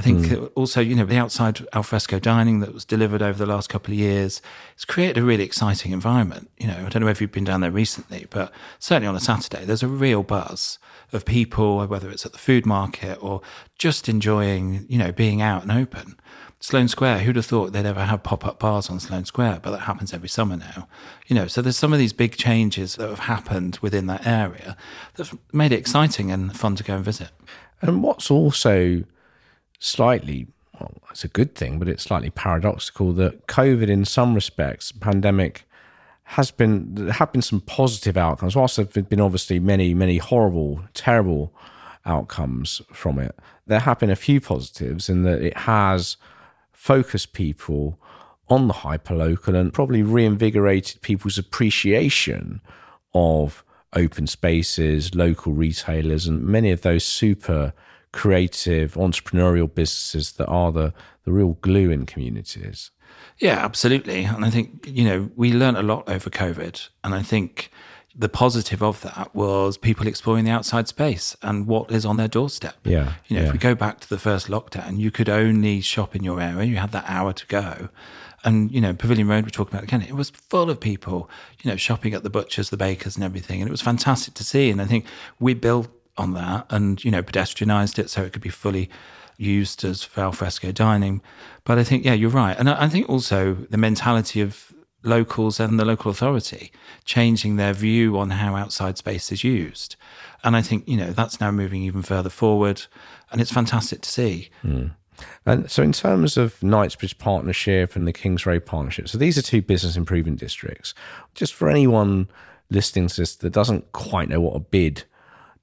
I 0.00 0.02
think 0.02 0.20
mm. 0.20 0.50
also, 0.54 0.80
you 0.80 0.94
know, 0.94 1.04
the 1.04 1.18
outside 1.18 1.60
alfresco 1.74 2.18
dining 2.18 2.60
that 2.60 2.72
was 2.72 2.86
delivered 2.86 3.20
over 3.20 3.38
the 3.38 3.44
last 3.44 3.68
couple 3.68 3.92
of 3.92 3.98
years, 3.98 4.40
it's 4.72 4.86
created 4.86 5.18
a 5.18 5.22
really 5.22 5.44
exciting 5.44 5.92
environment. 5.92 6.50
You 6.56 6.68
know, 6.68 6.84
I 6.86 6.88
don't 6.88 7.02
know 7.02 7.08
if 7.08 7.20
you've 7.20 7.30
been 7.30 7.44
down 7.44 7.60
there 7.60 7.70
recently, 7.70 8.26
but 8.30 8.50
certainly 8.78 9.08
on 9.08 9.14
a 9.14 9.20
Saturday, 9.20 9.66
there's 9.66 9.82
a 9.82 9.88
real 9.88 10.22
buzz 10.22 10.78
of 11.12 11.26
people, 11.26 11.86
whether 11.86 12.08
it's 12.08 12.24
at 12.24 12.32
the 12.32 12.38
food 12.38 12.64
market 12.64 13.22
or 13.22 13.42
just 13.76 14.08
enjoying, 14.08 14.86
you 14.88 14.96
know, 14.96 15.12
being 15.12 15.42
out 15.42 15.64
and 15.64 15.70
open. 15.70 16.16
Sloane 16.60 16.88
Square, 16.88 17.18
who'd 17.18 17.36
have 17.36 17.44
thought 17.44 17.74
they'd 17.74 17.84
ever 17.84 18.06
have 18.06 18.22
pop 18.22 18.46
up 18.46 18.58
bars 18.58 18.88
on 18.88 19.00
Sloane 19.00 19.26
Square, 19.26 19.60
but 19.62 19.72
that 19.72 19.80
happens 19.80 20.14
every 20.14 20.30
summer 20.30 20.56
now. 20.56 20.88
You 21.26 21.36
know, 21.36 21.46
so 21.46 21.60
there's 21.60 21.76
some 21.76 21.92
of 21.92 21.98
these 21.98 22.14
big 22.14 22.38
changes 22.38 22.96
that 22.96 23.10
have 23.10 23.18
happened 23.18 23.78
within 23.82 24.06
that 24.06 24.26
area 24.26 24.78
that's 25.16 25.34
made 25.52 25.72
it 25.72 25.78
exciting 25.78 26.30
and 26.30 26.56
fun 26.56 26.74
to 26.76 26.84
go 26.84 26.96
and 26.96 27.04
visit. 27.04 27.28
And 27.82 28.02
what's 28.02 28.30
also 28.30 29.04
slightly 29.80 30.46
well, 30.78 30.94
it's 31.10 31.24
a 31.24 31.28
good 31.28 31.54
thing, 31.54 31.78
but 31.78 31.88
it's 31.88 32.04
slightly 32.04 32.30
paradoxical 32.30 33.12
that 33.14 33.46
COVID, 33.46 33.88
in 33.88 34.04
some 34.04 34.34
respects, 34.34 34.92
pandemic 34.92 35.66
has 36.24 36.50
been 36.52 36.94
there 36.94 37.12
have 37.12 37.32
been 37.32 37.42
some 37.42 37.60
positive 37.60 38.16
outcomes. 38.16 38.54
Whilst 38.54 38.76
there 38.76 38.86
have 38.94 39.08
been 39.08 39.20
obviously 39.20 39.58
many, 39.58 39.94
many 39.94 40.18
horrible, 40.18 40.80
terrible 40.94 41.52
outcomes 42.06 42.80
from 42.92 43.18
it, 43.18 43.36
there 43.66 43.80
have 43.80 43.98
been 43.98 44.10
a 44.10 44.16
few 44.16 44.40
positives 44.40 45.08
in 45.08 45.24
that 45.24 45.42
it 45.42 45.56
has 45.58 46.16
focused 46.72 47.32
people 47.32 47.98
on 48.48 48.68
the 48.68 48.74
hyperlocal 48.74 49.54
and 49.54 49.72
probably 49.72 50.02
reinvigorated 50.02 51.02
people's 51.02 51.38
appreciation 51.38 52.60
of 53.12 53.64
open 53.94 54.26
spaces, 54.26 55.14
local 55.14 55.52
retailers, 55.52 56.26
and 56.26 56.42
many 56.44 56.70
of 56.70 56.82
those 56.82 57.04
super 57.04 57.72
creative 58.12 58.94
entrepreneurial 58.94 59.72
businesses 59.72 60.32
that 60.32 60.46
are 60.46 60.72
the, 60.72 60.92
the 61.24 61.32
real 61.32 61.58
glue 61.60 61.90
in 61.90 62.06
communities. 62.06 62.90
Yeah, 63.38 63.64
absolutely. 63.64 64.24
And 64.24 64.44
I 64.44 64.50
think, 64.50 64.86
you 64.86 65.04
know, 65.04 65.30
we 65.36 65.52
learned 65.52 65.78
a 65.78 65.82
lot 65.82 66.08
over 66.08 66.28
COVID. 66.28 66.88
And 67.04 67.14
I 67.14 67.22
think 67.22 67.70
the 68.14 68.28
positive 68.28 68.82
of 68.82 69.00
that 69.02 69.34
was 69.34 69.78
people 69.78 70.06
exploring 70.06 70.44
the 70.44 70.50
outside 70.50 70.88
space 70.88 71.36
and 71.42 71.66
what 71.66 71.90
is 71.90 72.04
on 72.04 72.16
their 72.16 72.28
doorstep. 72.28 72.76
Yeah. 72.84 73.14
You 73.28 73.36
know, 73.36 73.42
yeah. 73.42 73.48
if 73.48 73.52
we 73.52 73.58
go 73.58 73.74
back 73.74 74.00
to 74.00 74.08
the 74.08 74.18
first 74.18 74.48
lockdown, 74.48 74.98
you 74.98 75.10
could 75.10 75.28
only 75.28 75.80
shop 75.80 76.14
in 76.14 76.22
your 76.22 76.40
area. 76.40 76.64
You 76.64 76.76
had 76.76 76.92
that 76.92 77.04
hour 77.08 77.32
to 77.32 77.46
go. 77.46 77.88
And, 78.42 78.72
you 78.72 78.80
know, 78.80 78.94
Pavilion 78.94 79.28
Road, 79.28 79.44
we're 79.44 79.50
talking 79.50 79.74
about 79.74 79.84
again, 79.84 80.02
it 80.02 80.14
was 80.14 80.30
full 80.30 80.70
of 80.70 80.80
people, 80.80 81.30
you 81.62 81.70
know, 81.70 81.76
shopping 81.76 82.14
at 82.14 82.22
the 82.22 82.30
butchers, 82.30 82.70
the 82.70 82.76
bakers, 82.76 83.16
and 83.16 83.24
everything. 83.24 83.60
And 83.60 83.68
it 83.68 83.70
was 83.70 83.82
fantastic 83.82 84.34
to 84.34 84.44
see. 84.44 84.70
And 84.70 84.80
I 84.80 84.86
think 84.86 85.04
we 85.38 85.54
built 85.54 85.88
on 86.20 86.34
that 86.34 86.66
and, 86.70 87.02
you 87.04 87.10
know, 87.10 87.22
pedestrianised 87.22 87.98
it 87.98 88.10
so 88.10 88.22
it 88.22 88.32
could 88.32 88.42
be 88.42 88.50
fully 88.50 88.88
used 89.36 89.84
as 89.84 90.04
for 90.04 90.20
alfresco 90.20 90.70
dining. 90.70 91.22
But 91.64 91.78
I 91.78 91.84
think, 91.84 92.04
yeah, 92.04 92.12
you're 92.12 92.30
right. 92.30 92.56
And 92.58 92.68
I, 92.68 92.84
I 92.84 92.88
think 92.88 93.08
also 93.08 93.54
the 93.54 93.78
mentality 93.78 94.40
of 94.40 94.72
locals 95.02 95.58
and 95.58 95.78
the 95.78 95.84
local 95.84 96.10
authority 96.10 96.72
changing 97.04 97.56
their 97.56 97.72
view 97.72 98.18
on 98.18 98.30
how 98.30 98.54
outside 98.54 98.98
space 98.98 99.32
is 99.32 99.42
used. 99.42 99.96
And 100.44 100.56
I 100.56 100.62
think, 100.62 100.86
you 100.86 100.96
know, 100.96 101.10
that's 101.10 101.40
now 101.40 101.50
moving 101.50 101.82
even 101.82 102.02
further 102.02 102.30
forward. 102.30 102.82
And 103.32 103.40
it's 103.40 103.52
fantastic 103.52 104.02
to 104.02 104.08
see. 104.08 104.50
Mm. 104.64 104.92
And 105.44 105.70
so, 105.70 105.82
in 105.82 105.92
terms 105.92 106.38
of 106.38 106.62
Knightsbridge 106.62 107.18
Partnership 107.18 107.94
and 107.94 108.06
the 108.08 108.12
Kings 108.12 108.46
Road 108.46 108.64
Partnership, 108.64 109.08
so 109.08 109.18
these 109.18 109.36
are 109.36 109.42
two 109.42 109.60
business 109.60 109.96
improvement 109.96 110.40
districts. 110.40 110.94
Just 111.34 111.52
for 111.52 111.68
anyone 111.68 112.28
listening 112.70 113.08
to 113.08 113.20
this 113.20 113.36
that 113.36 113.50
doesn't 113.50 113.92
quite 113.92 114.28
know 114.28 114.40
what 114.40 114.56
a 114.56 114.60
bid 114.60 115.04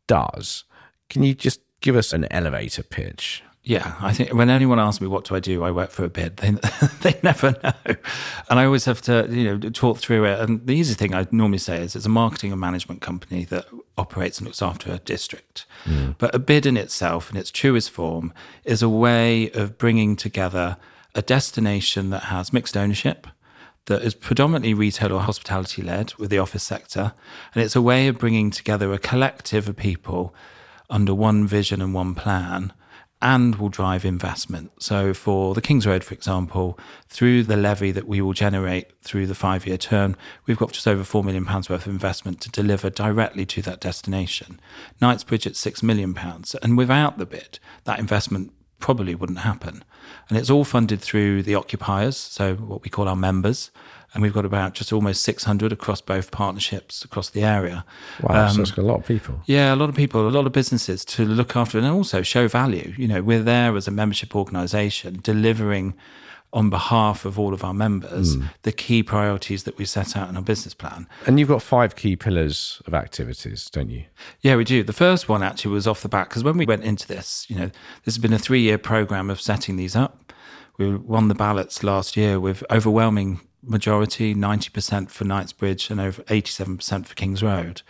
does. 0.07 0.63
Can 1.09 1.24
you 1.24 1.33
just 1.33 1.62
give 1.81 1.95
us 1.95 2.13
an 2.13 2.27
elevator 2.31 2.83
pitch? 2.83 3.44
Yeah, 3.68 3.95
I 4.00 4.13
think 4.13 4.33
when 4.33 4.50
anyone 4.50 4.80
asks 4.80 5.01
me 5.01 5.07
what 5.07 5.25
do 5.25 5.36
I 5.36 5.42
do, 5.42 5.61
I 5.61 5.71
work 5.71 5.92
for 5.92 6.06
a 6.06 6.09
bid. 6.09 6.37
They 6.37 6.52
they 7.02 7.19
never 7.21 7.54
know, 7.61 7.95
and 8.49 8.59
I 8.59 8.64
always 8.64 8.85
have 8.85 9.02
to 9.02 9.28
you 9.30 9.44
know 9.44 9.69
talk 9.71 9.97
through 9.97 10.23
it. 10.23 10.40
And 10.40 10.66
the 10.66 10.73
easy 10.73 10.94
thing 10.94 11.14
I 11.14 11.28
normally 11.31 11.57
say 11.57 11.81
is 11.81 11.94
it's 11.94 12.06
a 12.06 12.09
marketing 12.09 12.54
and 12.54 12.61
management 12.61 13.02
company 13.02 13.44
that 13.45 13.66
operates 13.97 14.37
and 14.37 14.47
looks 14.47 14.61
after 14.61 14.90
a 14.90 14.99
district. 14.99 15.66
Mm. 15.83 16.16
But 16.18 16.33
a 16.33 16.40
bid 16.40 16.66
in 16.66 16.78
itself, 16.78 17.30
in 17.30 17.35
its 17.35 17.52
truest 17.52 17.92
form, 17.92 18.31
is 18.64 18.81
a 18.81 18.87
way 18.87 19.52
of 19.52 19.78
bringing 19.78 20.16
together 20.16 20.78
a 21.14 21.21
destination 21.21 22.09
that 22.11 22.23
has 22.23 22.54
mixed 22.54 22.78
ownership, 22.78 23.28
that 23.87 24.03
is 24.03 24.13
predominantly 24.13 24.73
retail 24.73 25.13
or 25.13 25.21
hospitality 25.21 25.81
led 25.81 26.13
with 26.15 26.29
the 26.29 26.39
office 26.39 26.63
sector. 26.63 27.13
And 27.53 27.63
it's 27.63 27.75
a 27.75 27.81
way 27.81 28.07
of 28.07 28.19
bringing 28.19 28.51
together 28.51 28.94
a 28.94 28.99
collective 28.99 29.67
of 29.67 29.75
people 29.75 30.33
under 30.89 31.13
one 31.13 31.47
vision 31.47 31.81
and 31.81 31.94
one 31.94 32.15
plan 32.15 32.73
and 33.21 33.56
will 33.56 33.69
drive 33.69 34.06
investment. 34.06 34.71
So, 34.79 35.13
for 35.13 35.56
the 35.56 35.61
Kings 35.61 35.87
Road, 35.87 36.03
for 36.03 36.13
example, 36.13 36.77
through 37.09 37.44
the 37.44 37.57
levy 37.57 37.91
that 37.91 38.07
we 38.07 38.21
will 38.21 38.33
generate 38.33 38.91
through 39.01 39.25
the 39.25 39.33
five 39.33 39.65
year 39.65 39.77
term, 39.77 40.15
we've 40.45 40.57
got 40.57 40.71
just 40.71 40.87
over 40.87 41.03
£4 41.03 41.23
million 41.23 41.44
worth 41.45 41.69
of 41.69 41.87
investment 41.87 42.41
to 42.41 42.49
deliver 42.49 42.89
directly 42.91 43.45
to 43.47 43.61
that 43.63 43.79
destination. 43.79 44.59
Knightsbridge 45.01 45.47
at 45.47 45.53
£6 45.53 45.81
million. 45.81 46.15
And 46.61 46.77
without 46.77 47.17
the 47.17 47.25
bid, 47.25 47.57
that 47.85 47.99
investment 47.99 48.53
probably 48.80 49.16
wouldn't 49.16 49.40
happen. 49.40 49.84
And 50.30 50.38
it's 50.38 50.50
all 50.50 50.64
funded 50.64 51.02
through 51.02 51.44
the 51.44 51.56
occupiers, 51.56 52.18
so 52.18 52.56
what 52.56 52.84
we 52.84 52.90
call 52.90 53.07
our 53.07 53.16
members. 53.16 53.72
And 54.14 54.24
we've 54.24 54.34
got 54.34 54.46
about 54.46 54.74
just 54.74 54.94
almost 54.94 55.24
600 55.24 55.72
across 55.72 56.02
both 56.02 56.31
partnerships 56.31 57.04
across 57.04 57.30
the 57.30 57.44
area. 57.44 57.84
Wow, 58.24 58.48
um, 58.48 58.52
so 58.52 58.57
that's 58.60 58.78
a 58.78 58.81
lot 58.81 59.00
of 59.00 59.06
people. 59.06 59.42
Yeah, 59.46 59.74
a 59.74 59.76
lot 59.76 59.90
of 59.90 59.96
people, 59.96 60.28
a 60.28 60.30
lot 60.30 60.46
of 60.46 60.54
businesses 60.54 61.04
to 61.06 61.26
look 61.26 61.56
after 61.56 61.78
and 61.78 61.88
also 61.88 62.22
show 62.22 62.48
value. 62.48 62.94
You 62.98 63.07
know, 63.07 63.22
we're 63.22 63.44
there 63.44 63.76
as 63.76 63.88
a 63.88 63.92
membership 63.92 64.36
organisation 64.36 65.19
delivering 65.22 65.94
on 66.54 66.69
behalf 66.69 67.25
of 67.25 67.37
all 67.37 67.54
of 67.54 67.63
our 67.63 67.73
members 67.73 68.35
hmm. 68.35 68.45
the 68.63 68.71
key 68.71 69.04
priorities 69.04 69.63
that 69.63 69.77
we 69.77 69.85
set 69.85 70.16
out 70.16 70.30
in 70.30 70.37
our 70.37 70.42
business 70.42 70.73
plan. 70.73 71.07
And 71.25 71.39
you've 71.39 71.49
got 71.49 71.61
five 71.61 71.95
key 71.95 72.16
pillars 72.16 72.81
of 72.87 72.94
activities, 72.94 73.69
don't 73.69 73.89
you? 73.89 74.06
Yeah, 74.42 74.56
we 74.56 74.63
do. 74.63 74.81
The 74.83 74.94
first 74.94 75.27
one 75.27 75.44
actually 75.44 75.71
was 75.71 75.87
off 75.87 76.01
the 76.01 76.09
back 76.09 76.30
because 76.30 76.44
when 76.44 76.57
we 76.57 76.66
went 76.66 76.83
into 76.83 77.07
this, 77.07 77.45
you 77.49 77.56
know, 77.57 77.68
this 78.06 78.16
has 78.16 78.18
been 78.18 78.33
a 78.33 78.39
three 78.39 78.61
year 78.61 78.77
program 78.77 79.30
of 79.30 79.42
setting 79.42 79.75
these 79.75 79.95
up. 79.95 80.33
We 80.77 80.95
won 80.95 81.27
the 81.27 81.35
ballots 81.35 81.83
last 81.83 82.16
year 82.16 82.39
with 82.39 82.63
overwhelming 82.71 83.42
majority, 83.63 84.33
90% 84.33 85.09
for 85.09 85.25
Knightsbridge 85.25 85.89
and 85.89 85.99
over 85.99 86.21
87% 86.23 87.06
for 87.06 87.16
Kings 87.16 87.44
Road. 87.44 87.81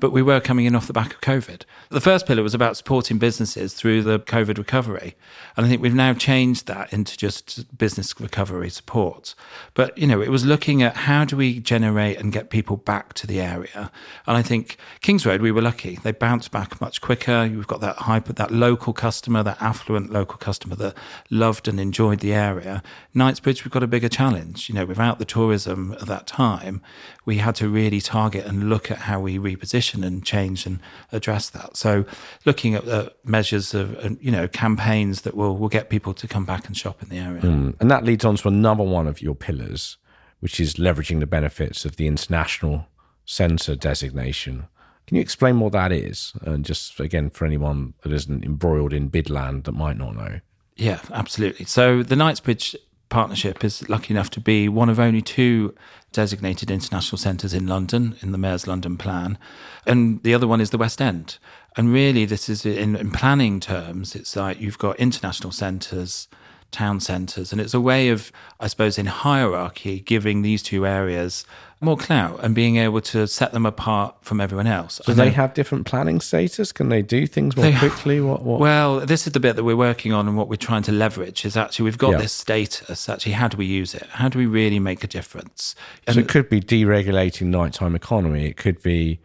But 0.00 0.12
we 0.12 0.22
were 0.22 0.40
coming 0.40 0.64
in 0.66 0.76
off 0.76 0.86
the 0.86 0.92
back 0.92 1.12
of 1.12 1.20
COVID. 1.20 1.62
The 1.88 2.00
first 2.00 2.26
pillar 2.26 2.42
was 2.42 2.54
about 2.54 2.76
supporting 2.76 3.18
businesses 3.18 3.74
through 3.74 4.02
the 4.02 4.20
COVID 4.20 4.56
recovery. 4.56 5.16
And 5.56 5.66
I 5.66 5.68
think 5.68 5.82
we've 5.82 5.94
now 5.94 6.14
changed 6.14 6.66
that 6.68 6.92
into 6.92 7.16
just 7.16 7.76
business 7.76 8.18
recovery 8.20 8.70
support. 8.70 9.34
But, 9.74 9.98
you 9.98 10.06
know, 10.06 10.20
it 10.20 10.30
was 10.30 10.44
looking 10.46 10.82
at 10.82 10.94
how 10.94 11.24
do 11.24 11.36
we 11.36 11.58
generate 11.58 12.18
and 12.18 12.32
get 12.32 12.50
people 12.50 12.76
back 12.76 13.12
to 13.14 13.26
the 13.26 13.40
area. 13.40 13.90
And 14.26 14.36
I 14.36 14.42
think 14.42 14.76
Kings 15.00 15.26
Road, 15.26 15.42
we 15.42 15.50
were 15.50 15.62
lucky. 15.62 15.98
They 16.02 16.12
bounced 16.12 16.52
back 16.52 16.80
much 16.80 17.00
quicker. 17.00 17.44
You've 17.44 17.66
got 17.66 17.80
that 17.80 17.96
hyper, 17.96 18.32
that 18.34 18.52
local 18.52 18.92
customer, 18.92 19.42
that 19.42 19.60
affluent 19.60 20.12
local 20.12 20.38
customer 20.38 20.76
that 20.76 20.94
loved 21.28 21.66
and 21.66 21.80
enjoyed 21.80 22.20
the 22.20 22.34
area. 22.34 22.84
Knightsbridge, 23.14 23.64
we've 23.64 23.72
got 23.72 23.82
a 23.82 23.88
bigger 23.88 24.08
challenge. 24.08 24.68
You 24.68 24.76
know, 24.76 24.86
without 24.86 25.18
the 25.18 25.24
tourism 25.24 25.96
at 26.00 26.06
that 26.06 26.28
time, 26.28 26.82
we 27.24 27.38
had 27.38 27.56
to 27.56 27.68
really 27.68 28.00
target 28.00 28.46
and 28.46 28.68
look 28.68 28.90
at 28.90 28.98
how 28.98 29.20
we 29.20 29.38
reposition 29.38 29.87
and 29.94 30.24
change 30.24 30.66
and 30.66 30.80
address 31.12 31.50
that. 31.50 31.76
So, 31.76 32.04
looking 32.44 32.74
at 32.74 32.84
the 32.84 33.12
measures 33.24 33.74
of 33.74 33.96
uh, 34.04 34.10
you 34.20 34.30
know 34.30 34.48
campaigns 34.48 35.22
that 35.22 35.34
will 35.34 35.56
will 35.56 35.68
get 35.68 35.90
people 35.90 36.14
to 36.14 36.28
come 36.28 36.44
back 36.44 36.66
and 36.66 36.76
shop 36.76 37.02
in 37.02 37.08
the 37.08 37.18
area. 37.18 37.42
Mm. 37.42 37.74
And 37.80 37.90
that 37.90 38.04
leads 38.04 38.24
on 38.24 38.36
to 38.36 38.48
another 38.48 38.84
one 38.84 39.06
of 39.06 39.22
your 39.22 39.34
pillars, 39.34 39.96
which 40.40 40.60
is 40.60 40.74
leveraging 40.74 41.20
the 41.20 41.26
benefits 41.26 41.84
of 41.84 41.96
the 41.96 42.06
international 42.06 42.86
centre 43.24 43.76
designation. 43.76 44.66
Can 45.06 45.16
you 45.16 45.22
explain 45.22 45.60
what 45.60 45.72
that 45.72 45.90
is? 45.90 46.32
And 46.42 46.64
just 46.64 47.00
again, 47.00 47.30
for 47.30 47.46
anyone 47.46 47.94
that 48.02 48.12
isn't 48.12 48.44
embroiled 48.44 48.92
in 48.92 49.10
bidland 49.10 49.64
that 49.64 49.72
might 49.72 49.96
not 49.96 50.14
know. 50.14 50.40
Yeah, 50.76 51.00
absolutely. 51.10 51.64
So 51.64 52.02
the 52.02 52.14
Knightsbridge 52.14 52.76
partnership 53.08 53.64
is 53.64 53.88
lucky 53.88 54.12
enough 54.12 54.30
to 54.30 54.40
be 54.40 54.68
one 54.68 54.88
of 54.88 55.00
only 55.00 55.22
two 55.22 55.74
designated 56.12 56.70
international 56.70 57.18
centres 57.18 57.54
in 57.54 57.66
London 57.66 58.16
in 58.22 58.32
the 58.32 58.38
Mayor's 58.38 58.66
London 58.66 58.96
plan, 58.96 59.38
and 59.86 60.22
the 60.22 60.34
other 60.34 60.46
one 60.46 60.60
is 60.60 60.70
the 60.70 60.78
West 60.78 61.00
End. 61.00 61.38
And 61.76 61.92
really, 61.92 62.24
this 62.24 62.48
is 62.48 62.66
in, 62.66 62.96
in 62.96 63.10
planning 63.10 63.60
terms, 63.60 64.14
it's 64.14 64.34
like 64.34 64.60
you've 64.60 64.78
got 64.78 64.98
international 64.98 65.52
centres, 65.52 66.28
town 66.70 67.00
centres, 67.00 67.52
and 67.52 67.60
it's 67.60 67.74
a 67.74 67.80
way 67.80 68.08
of, 68.08 68.32
I 68.58 68.66
suppose, 68.66 68.98
in 68.98 69.06
hierarchy, 69.06 70.00
giving 70.00 70.42
these 70.42 70.62
two 70.62 70.86
areas 70.86 71.44
more 71.80 71.96
clout 71.96 72.40
and 72.42 72.54
being 72.54 72.76
able 72.76 73.00
to 73.00 73.26
set 73.28 73.52
them 73.52 73.64
apart 73.64 74.16
from 74.22 74.40
everyone 74.40 74.66
else. 74.66 75.00
Do 75.06 75.14
they 75.14 75.30
have 75.30 75.54
different 75.54 75.86
planning 75.86 76.20
status? 76.20 76.72
Can 76.72 76.88
they 76.88 77.02
do 77.02 77.26
things 77.26 77.56
more 77.56 77.66
They- 77.70 77.78
quickly? 77.78 78.20
What? 78.20 78.42
what? 78.42 78.58
Well, 78.60 79.00
this 79.00 79.26
is 79.26 79.32
the 79.32 79.40
bit 79.40 79.56
that 79.56 79.64
we're 79.64 79.76
working 79.76 80.12
on 80.12 80.26
and 80.26 80.36
what 80.36 80.48
we're 80.48 80.56
trying 80.56 80.82
to 80.84 80.92
leverage 80.92 81.44
is 81.44 81.56
actually 81.56 81.84
we've 81.84 81.98
got 81.98 82.12
Yeah. 82.12 82.18
this 82.18 82.32
status. 82.32 83.08
Actually, 83.08 83.32
how 83.32 83.48
do 83.48 83.56
we 83.56 83.66
use 83.66 83.94
it? 83.94 84.06
How 84.10 84.28
do 84.28 84.38
we 84.38 84.46
really 84.46 84.80
make 84.80 85.04
a 85.04 85.06
difference? 85.06 85.74
And 86.06 86.14
so 86.14 86.20
it 86.20 86.28
could 86.28 86.48
be 86.48 86.60
deregulating 86.60 87.46
nighttime 87.46 87.94
economy. 87.94 88.46
It 88.46 88.56
could 88.56 88.82
be 88.82 89.20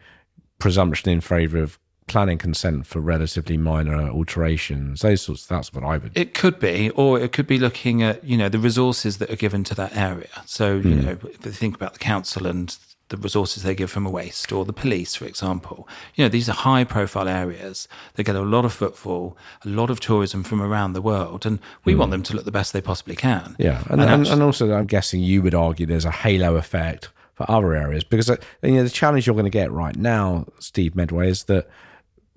presumption 0.58 1.10
in 1.10 1.20
favour 1.20 1.58
of 1.58 1.78
planning 2.06 2.38
consent 2.38 2.86
for 2.86 3.00
relatively 3.00 3.56
minor 3.56 4.08
alterations. 4.08 5.00
Those 5.00 5.22
sorts. 5.22 5.46
That's 5.46 5.72
what 5.72 5.84
I 5.84 5.96
would. 5.96 6.12
It 6.16 6.34
could 6.34 6.58
be, 6.58 6.90
or 6.90 7.18
it 7.18 7.32
could 7.32 7.46
be 7.46 7.58
looking 7.58 8.02
at 8.02 8.22
you 8.24 8.36
know 8.36 8.48
the 8.48 8.58
resources 8.58 9.18
that 9.18 9.30
are 9.30 9.36
given 9.36 9.64
to 9.64 9.74
that 9.74 9.96
area. 9.96 10.28
So 10.46 10.76
you 10.76 10.94
know, 10.94 11.18
if 11.22 11.44
you 11.44 11.52
think 11.52 11.74
about 11.74 11.94
the 11.94 11.98
council 11.98 12.46
and 12.46 12.76
the 13.08 13.16
resources 13.18 13.62
they 13.62 13.74
give 13.74 13.90
from 13.90 14.06
a 14.06 14.10
waste, 14.10 14.50
or 14.50 14.64
the 14.64 14.72
police, 14.72 15.14
for 15.14 15.26
example. 15.26 15.86
You 16.14 16.24
know, 16.24 16.30
these 16.30 16.48
are 16.48 16.54
high-profile 16.54 17.28
areas. 17.28 17.86
They 18.14 18.22
get 18.22 18.34
a 18.34 18.40
lot 18.40 18.64
of 18.64 18.72
footfall, 18.72 19.36
a 19.64 19.68
lot 19.68 19.90
of 19.90 20.00
tourism 20.00 20.42
from 20.42 20.62
around 20.62 20.94
the 20.94 21.02
world, 21.02 21.44
and 21.44 21.58
we 21.84 21.94
want 21.94 22.12
them 22.12 22.22
to 22.24 22.34
look 22.34 22.46
the 22.46 22.50
best 22.50 22.72
they 22.72 22.80
possibly 22.80 23.14
can. 23.14 23.56
Yeah, 23.58 23.82
and, 23.90 24.00
And 24.00 24.02
and, 24.02 24.22
actu- 24.22 24.32
and 24.32 24.42
also 24.42 24.72
I'm 24.72 24.86
guessing 24.86 25.20
you 25.20 25.42
would 25.42 25.54
argue 25.54 25.84
there's 25.84 26.06
a 26.06 26.10
halo 26.10 26.56
effect 26.56 27.10
for 27.34 27.50
other 27.50 27.74
areas 27.74 28.04
because 28.04 28.30
uh, 28.30 28.36
you 28.62 28.72
know 28.72 28.84
the 28.84 28.90
challenge 28.90 29.26
you're 29.26 29.34
going 29.34 29.44
to 29.44 29.50
get 29.50 29.70
right 29.70 29.96
now, 29.96 30.46
Steve 30.58 30.96
Medway, 30.96 31.28
is 31.28 31.44
that 31.44 31.68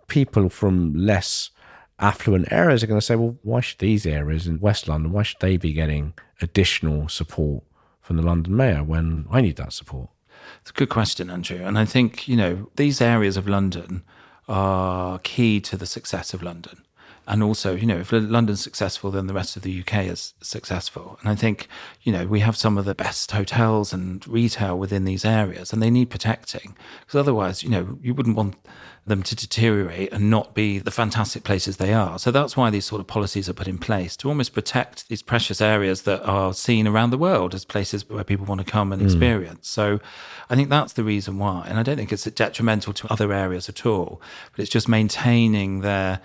people 0.07 0.49
from 0.49 0.93
less 0.93 1.51
affluent 1.99 2.51
areas 2.51 2.83
are 2.83 2.87
going 2.87 2.99
to 2.99 3.05
say, 3.05 3.15
well, 3.15 3.37
why 3.43 3.59
should 3.59 3.79
these 3.79 4.05
areas 4.05 4.47
in 4.47 4.59
West 4.59 4.87
London, 4.87 5.11
why 5.11 5.23
should 5.23 5.39
they 5.39 5.57
be 5.57 5.73
getting 5.73 6.13
additional 6.41 7.09
support 7.09 7.63
from 8.01 8.17
the 8.17 8.23
London 8.23 8.55
Mayor 8.55 8.83
when 8.83 9.25
I 9.31 9.41
need 9.41 9.57
that 9.57 9.73
support? 9.73 10.09
It's 10.61 10.69
a 10.69 10.73
good 10.73 10.89
question, 10.89 11.29
Andrew. 11.29 11.65
And 11.65 11.77
I 11.77 11.85
think, 11.85 12.27
you 12.27 12.35
know, 12.35 12.69
these 12.75 13.01
areas 13.01 13.37
of 13.37 13.47
London 13.47 14.03
are 14.47 15.19
key 15.19 15.59
to 15.61 15.75
the 15.75 15.85
success 15.85 16.33
of 16.33 16.41
London. 16.41 16.83
And 17.29 17.43
also, 17.43 17.75
you 17.75 17.85
know, 17.85 17.97
if 17.97 18.13
London's 18.13 18.63
successful, 18.63 19.11
then 19.11 19.27
the 19.27 19.33
rest 19.33 19.57
of 19.57 19.61
the 19.61 19.81
UK 19.81 20.05
is 20.05 20.33
successful. 20.39 21.17
And 21.19 21.29
I 21.29 21.35
think, 21.35 21.67
you 22.03 22.13
know, 22.13 22.25
we 22.25 22.39
have 22.39 22.55
some 22.55 22.77
of 22.77 22.85
the 22.85 22.95
best 22.95 23.31
hotels 23.31 23.91
and 23.91 24.25
retail 24.25 24.79
within 24.79 25.03
these 25.03 25.25
areas, 25.25 25.73
and 25.73 25.83
they 25.83 25.89
need 25.89 26.09
protecting. 26.09 26.77
Because 27.01 27.19
otherwise, 27.19 27.63
you 27.63 27.69
know, 27.69 27.99
you 28.01 28.13
wouldn't 28.13 28.37
want 28.37 28.55
them 29.07 29.23
to 29.23 29.35
deteriorate 29.35 30.11
and 30.11 30.29
not 30.29 30.53
be 30.53 30.79
the 30.79 30.91
fantastic 30.91 31.43
places 31.43 31.77
they 31.77 31.93
are. 31.93 32.19
So 32.19 32.31
that's 32.31 32.55
why 32.55 32.69
these 32.69 32.85
sort 32.85 32.99
of 32.99 33.07
policies 33.07 33.49
are 33.49 33.53
put 33.53 33.67
in 33.67 33.77
place 33.77 34.15
to 34.17 34.27
almost 34.27 34.53
protect 34.53 35.07
these 35.07 35.21
precious 35.21 35.61
areas 35.61 36.03
that 36.03 36.23
are 36.23 36.53
seen 36.53 36.87
around 36.87 37.09
the 37.09 37.17
world 37.17 37.55
as 37.55 37.65
places 37.65 38.07
where 38.09 38.23
people 38.23 38.45
want 38.45 38.59
to 38.59 38.69
come 38.69 38.91
and 38.91 39.01
hmm. 39.01 39.07
experience. 39.07 39.67
So 39.69 39.99
I 40.49 40.55
think 40.55 40.69
that's 40.69 40.93
the 40.93 41.03
reason 41.03 41.37
why. 41.37 41.65
And 41.67 41.79
I 41.79 41.83
don't 41.83 41.97
think 41.97 42.11
it's 42.11 42.25
detrimental 42.25 42.93
to 42.93 43.11
other 43.11 43.33
areas 43.33 43.69
at 43.69 43.85
all, 43.85 44.21
but 44.51 44.61
it's 44.61 44.71
just 44.71 44.87
maintaining 44.87 45.81
their 45.81 46.19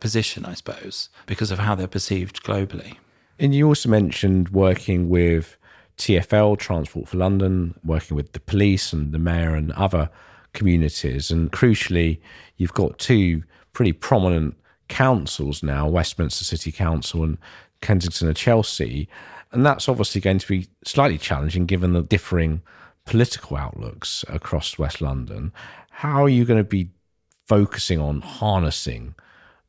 position, 0.00 0.44
I 0.44 0.54
suppose, 0.54 1.08
because 1.26 1.50
of 1.50 1.60
how 1.60 1.74
they're 1.74 1.86
perceived 1.86 2.42
globally. 2.42 2.96
And 3.38 3.54
you 3.54 3.66
also 3.66 3.88
mentioned 3.88 4.50
working 4.50 5.08
with 5.08 5.56
TFL, 5.98 6.58
Transport 6.58 7.08
for 7.08 7.16
London, 7.16 7.78
working 7.84 8.16
with 8.16 8.32
the 8.32 8.40
police 8.40 8.92
and 8.92 9.12
the 9.12 9.18
mayor 9.18 9.54
and 9.54 9.72
other 9.72 10.10
communities. 10.54 11.30
And 11.30 11.52
crucially, 11.52 12.20
you've 12.56 12.74
got 12.74 12.98
two 12.98 13.42
pretty 13.72 13.92
prominent 13.92 14.56
councils 14.88 15.62
now 15.62 15.88
Westminster 15.88 16.44
City 16.44 16.72
Council 16.72 17.24
and 17.24 17.38
Kensington 17.80 18.28
and 18.28 18.36
Chelsea. 18.36 19.08
And 19.52 19.64
that's 19.64 19.88
obviously 19.88 20.20
going 20.20 20.38
to 20.38 20.48
be 20.48 20.68
slightly 20.84 21.18
challenging 21.18 21.66
given 21.66 21.92
the 21.92 22.02
differing 22.02 22.62
political 23.04 23.56
outlooks 23.56 24.24
across 24.28 24.78
West 24.78 25.00
London. 25.00 25.52
How 25.90 26.24
are 26.24 26.28
you 26.28 26.44
going 26.44 26.58
to 26.58 26.64
be 26.64 26.90
focusing 27.46 28.00
on 28.00 28.20
harnessing 28.20 29.14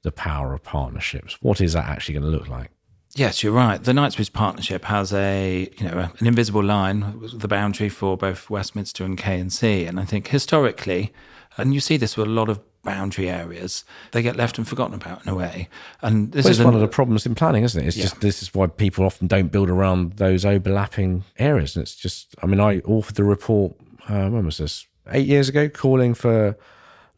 the 0.01 0.11
power 0.11 0.53
of 0.53 0.63
partnerships? 0.63 1.41
What 1.41 1.61
is 1.61 1.73
that 1.73 1.87
actually 1.87 2.13
going 2.13 2.31
to 2.31 2.37
look 2.37 2.47
like? 2.47 2.71
Yes, 3.15 3.41
you're 3.43 3.53
right. 3.53 3.81
The 3.81 3.93
Knightsbridge 3.93 4.33
Partnership 4.33 4.83
has 4.85 5.13
a, 5.13 5.69
you 5.77 5.85
know, 5.87 6.09
an 6.19 6.27
invisible 6.27 6.63
line, 6.63 7.21
the 7.33 7.47
boundary 7.47 7.87
for 7.87 8.17
both 8.17 8.49
Westminster 8.49 9.05
and 9.05 9.17
K 9.17 9.39
and 9.39 9.51
C. 9.53 9.85
And 9.85 9.99
I 9.99 10.03
think 10.05 10.27
historically, 10.27 11.13
and 11.57 11.73
you 11.73 11.79
see 11.79 11.95
this 11.95 12.17
with 12.17 12.27
a 12.27 12.31
lot 12.31 12.49
of 12.49 12.59
boundary 12.83 13.29
areas, 13.29 13.85
they 14.11 14.21
get 14.21 14.35
left 14.35 14.57
and 14.57 14.67
forgotten 14.67 14.93
about 14.95 15.23
in 15.25 15.31
a 15.31 15.35
way. 15.35 15.69
And 16.01 16.33
this 16.33 16.43
Well, 16.43 16.51
is 16.51 16.59
an- 16.59 16.65
one 16.65 16.75
of 16.75 16.81
the 16.81 16.89
problems 16.89 17.25
in 17.25 17.35
planning, 17.35 17.63
isn't 17.63 17.81
it? 17.81 17.87
It's 17.87 17.95
Yeah. 17.97 18.03
just 18.03 18.19
this 18.19 18.41
is 18.43 18.53
why 18.53 18.67
people 18.67 19.05
often 19.05 19.27
don't 19.27 19.49
build 19.51 19.69
around 19.69 20.17
those 20.17 20.43
overlapping 20.43 21.23
areas. 21.39 21.75
And 21.77 21.83
it's 21.83 21.95
just, 21.95 22.35
I 22.43 22.47
mean, 22.47 22.59
I 22.59 22.81
authored 22.81 23.13
the 23.13 23.23
report, 23.23 23.75
uh, 24.09 24.27
when 24.27 24.45
was 24.45 24.57
this? 24.57 24.87
Eight 25.11 25.25
years 25.27 25.47
ago, 25.47 25.69
calling 25.69 26.13
for 26.15 26.57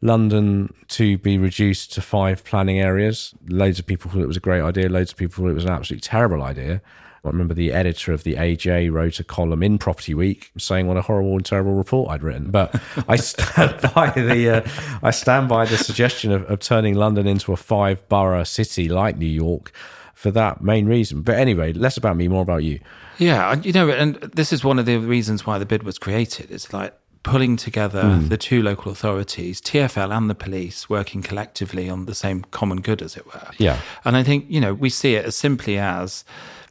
London 0.00 0.72
to 0.88 1.18
be 1.18 1.38
reduced 1.38 1.92
to 1.94 2.00
five 2.00 2.44
planning 2.44 2.80
areas. 2.80 3.34
Loads 3.48 3.78
of 3.78 3.86
people 3.86 4.10
thought 4.10 4.22
it 4.22 4.28
was 4.28 4.36
a 4.36 4.40
great 4.40 4.62
idea. 4.62 4.88
Loads 4.88 5.12
of 5.12 5.16
people 5.16 5.42
thought 5.42 5.50
it 5.50 5.54
was 5.54 5.64
an 5.64 5.70
absolutely 5.70 6.02
terrible 6.02 6.42
idea. 6.42 6.80
I 7.24 7.28
remember 7.28 7.52
the 7.52 7.72
editor 7.72 8.12
of 8.12 8.22
the 8.22 8.34
AJ 8.34 8.92
wrote 8.92 9.18
a 9.18 9.24
column 9.24 9.62
in 9.62 9.78
Property 9.78 10.14
Week 10.14 10.52
saying 10.56 10.86
what 10.86 10.96
a 10.96 11.02
horrible 11.02 11.32
and 11.32 11.44
terrible 11.44 11.74
report 11.74 12.10
I'd 12.10 12.22
written. 12.22 12.50
But 12.50 12.80
I 13.08 13.16
stand 13.16 13.80
by 13.94 14.10
the 14.10 14.58
uh, 14.58 14.68
I 15.02 15.10
stand 15.10 15.48
by 15.48 15.64
the 15.64 15.76
suggestion 15.76 16.30
of, 16.30 16.44
of 16.44 16.60
turning 16.60 16.94
London 16.94 17.26
into 17.26 17.52
a 17.52 17.56
five 17.56 18.08
borough 18.08 18.44
city 18.44 18.88
like 18.88 19.16
New 19.16 19.26
York 19.26 19.72
for 20.14 20.30
that 20.30 20.62
main 20.62 20.86
reason. 20.86 21.22
But 21.22 21.36
anyway, 21.36 21.72
less 21.72 21.96
about 21.96 22.16
me, 22.16 22.28
more 22.28 22.42
about 22.42 22.64
you. 22.64 22.80
Yeah, 23.18 23.52
and, 23.52 23.66
you 23.66 23.72
know, 23.72 23.90
and 23.90 24.14
this 24.16 24.52
is 24.52 24.64
one 24.64 24.78
of 24.78 24.86
the 24.86 24.96
reasons 24.98 25.44
why 25.44 25.58
the 25.58 25.66
bid 25.66 25.82
was 25.82 25.98
created. 25.98 26.50
It's 26.50 26.72
like 26.72 26.94
pulling 27.22 27.56
together 27.56 28.02
Hmm. 28.02 28.28
the 28.28 28.36
two 28.36 28.62
local 28.62 28.92
authorities, 28.92 29.60
TFL 29.60 30.10
and 30.16 30.30
the 30.30 30.34
police, 30.34 30.88
working 30.88 31.22
collectively 31.22 31.88
on 31.90 32.06
the 32.06 32.14
same 32.14 32.44
common 32.50 32.80
good, 32.80 33.02
as 33.02 33.16
it 33.16 33.26
were. 33.26 33.48
Yeah. 33.58 33.78
And 34.04 34.16
I 34.16 34.22
think, 34.22 34.46
you 34.48 34.60
know, 34.60 34.72
we 34.74 34.88
see 34.90 35.14
it 35.14 35.24
as 35.24 35.36
simply 35.36 35.78
as 35.78 36.24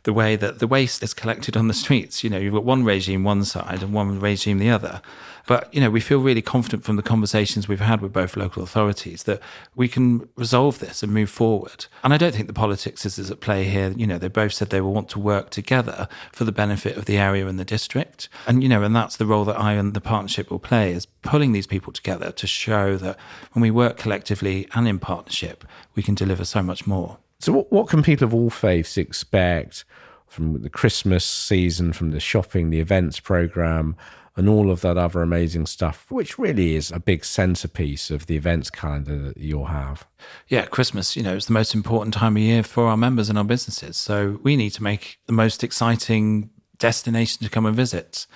the 0.03 0.13
way 0.13 0.35
that 0.37 0.59
the 0.59 0.67
waste 0.67 1.03
is 1.03 1.13
collected 1.13 1.57
on 1.57 1.67
the 1.67 1.73
streets. 1.73 2.23
You 2.23 2.29
know, 2.29 2.37
you've 2.37 2.53
got 2.53 2.63
one 2.63 2.83
regime 2.85 3.23
one 3.23 3.43
side 3.43 3.83
and 3.83 3.93
one 3.93 4.19
regime 4.19 4.57
the 4.59 4.69
other. 4.69 5.01
But, 5.47 5.73
you 5.73 5.79
know, 5.79 5.89
we 5.89 6.01
feel 6.01 6.19
really 6.19 6.41
confident 6.41 6.83
from 6.83 6.97
the 6.97 7.01
conversations 7.01 7.67
we've 7.67 7.79
had 7.79 8.01
with 8.01 8.11
both 8.11 8.35
local 8.35 8.61
authorities 8.61 9.23
that 9.23 9.41
we 9.75 9.87
can 9.87 10.27
resolve 10.35 10.79
this 10.79 11.01
and 11.01 11.13
move 11.13 11.29
forward. 11.29 11.85
And 12.03 12.13
I 12.13 12.17
don't 12.17 12.35
think 12.35 12.47
the 12.47 12.53
politics 12.53 13.05
is, 13.05 13.17
is 13.17 13.31
at 13.31 13.39
play 13.39 13.63
here. 13.63 13.93
You 13.95 14.05
know, 14.05 14.17
they 14.17 14.27
both 14.27 14.53
said 14.53 14.69
they 14.69 14.81
will 14.81 14.93
want 14.93 15.09
to 15.09 15.19
work 15.19 15.49
together 15.49 16.09
for 16.33 16.43
the 16.43 16.51
benefit 16.51 16.97
of 16.97 17.05
the 17.05 17.17
area 17.17 17.47
and 17.47 17.57
the 17.57 17.65
district. 17.65 18.27
And, 18.45 18.61
you 18.61 18.67
know, 18.67 18.83
and 18.83 18.93
that's 18.93 19.15
the 19.15 19.25
role 19.25 19.45
that 19.45 19.57
I 19.57 19.73
and 19.73 19.93
the 19.93 20.01
partnership 20.01 20.51
will 20.51 20.59
play 20.59 20.91
is 20.91 21.05
pulling 21.23 21.53
these 21.53 21.67
people 21.67 21.93
together 21.93 22.31
to 22.33 22.45
show 22.45 22.97
that 22.97 23.17
when 23.53 23.61
we 23.61 23.71
work 23.71 23.97
collectively 23.97 24.67
and 24.73 24.85
in 24.85 24.99
partnership, 24.99 25.63
we 25.95 26.03
can 26.03 26.13
deliver 26.13 26.43
so 26.43 26.61
much 26.61 26.85
more. 26.85 27.17
So, 27.39 27.53
what, 27.53 27.71
what 27.71 27.87
can 27.87 28.03
people 28.03 28.25
of 28.25 28.33
all 28.33 28.49
faiths 28.49 28.97
expect 28.97 29.85
from 30.27 30.61
the 30.61 30.69
Christmas 30.69 31.23
season, 31.23 31.93
from 31.93 32.11
the 32.11 32.19
shopping, 32.19 32.69
the 32.69 32.79
events 32.79 33.19
program, 33.19 33.95
and 34.37 34.47
all 34.47 34.69
of 34.69 34.81
that 34.81 34.97
other 34.97 35.21
amazing 35.23 35.65
stuff, 35.65 36.05
which 36.09 36.37
really 36.37 36.75
is 36.75 36.91
a 36.91 36.99
big 36.99 37.25
centerpiece 37.25 38.11
of 38.11 38.27
the 38.27 38.35
events 38.35 38.69
calendar 38.69 39.17
that 39.17 39.37
you'll 39.37 39.65
have. 39.65 40.05
Yeah, 40.47 40.65
Christmas, 40.67 41.15
you 41.15 41.23
know, 41.23 41.35
is 41.35 41.47
the 41.47 41.53
most 41.53 41.73
important 41.73 42.13
time 42.13 42.37
of 42.37 42.43
year 42.43 42.61
for 42.61 42.85
our 42.85 42.95
members 42.95 43.29
and 43.29 43.37
our 43.37 43.43
businesses. 43.43 43.97
So 43.97 44.39
we 44.43 44.55
need 44.55 44.69
to 44.71 44.83
make 44.83 45.17
the 45.25 45.33
most 45.33 45.63
exciting 45.63 46.51
destination 46.77 47.43
to 47.43 47.49
come 47.49 47.65
and 47.65 47.75
visit. 47.75 48.27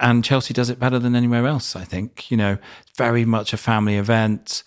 And 0.00 0.24
Chelsea 0.24 0.54
does 0.54 0.70
it 0.70 0.80
better 0.80 0.98
than 0.98 1.14
anywhere 1.14 1.46
else, 1.46 1.76
I 1.76 1.84
think. 1.84 2.30
You 2.30 2.38
know, 2.38 2.58
very 2.96 3.26
much 3.26 3.52
a 3.52 3.58
family 3.58 3.96
event 3.96 4.64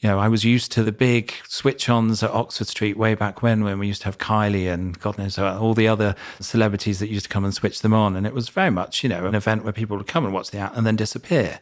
you 0.00 0.08
know, 0.08 0.20
I 0.20 0.28
was 0.28 0.44
used 0.44 0.70
to 0.72 0.84
the 0.84 0.92
big 0.92 1.32
switch 1.48 1.88
ons 1.88 2.22
at 2.22 2.30
Oxford 2.30 2.68
Street 2.68 2.96
way 2.96 3.16
back 3.16 3.42
when, 3.42 3.64
when 3.64 3.80
we 3.80 3.88
used 3.88 4.02
to 4.02 4.04
have 4.06 4.18
Kylie 4.18 4.72
and 4.72 4.98
God 5.00 5.18
knows 5.18 5.38
all 5.38 5.74
the 5.74 5.88
other 5.88 6.14
celebrities 6.38 7.00
that 7.00 7.08
used 7.08 7.24
to 7.24 7.28
come 7.28 7.44
and 7.44 7.52
switch 7.52 7.80
them 7.80 7.92
on. 7.92 8.14
And 8.14 8.24
it 8.24 8.32
was 8.32 8.48
very 8.48 8.70
much, 8.70 9.02
you 9.02 9.08
know, 9.08 9.26
an 9.26 9.34
event 9.34 9.64
where 9.64 9.72
people 9.72 9.96
would 9.96 10.06
come 10.06 10.24
and 10.24 10.32
watch 10.32 10.52
the 10.52 10.58
act 10.58 10.76
and 10.76 10.86
then 10.86 10.94
disappear. 10.94 11.58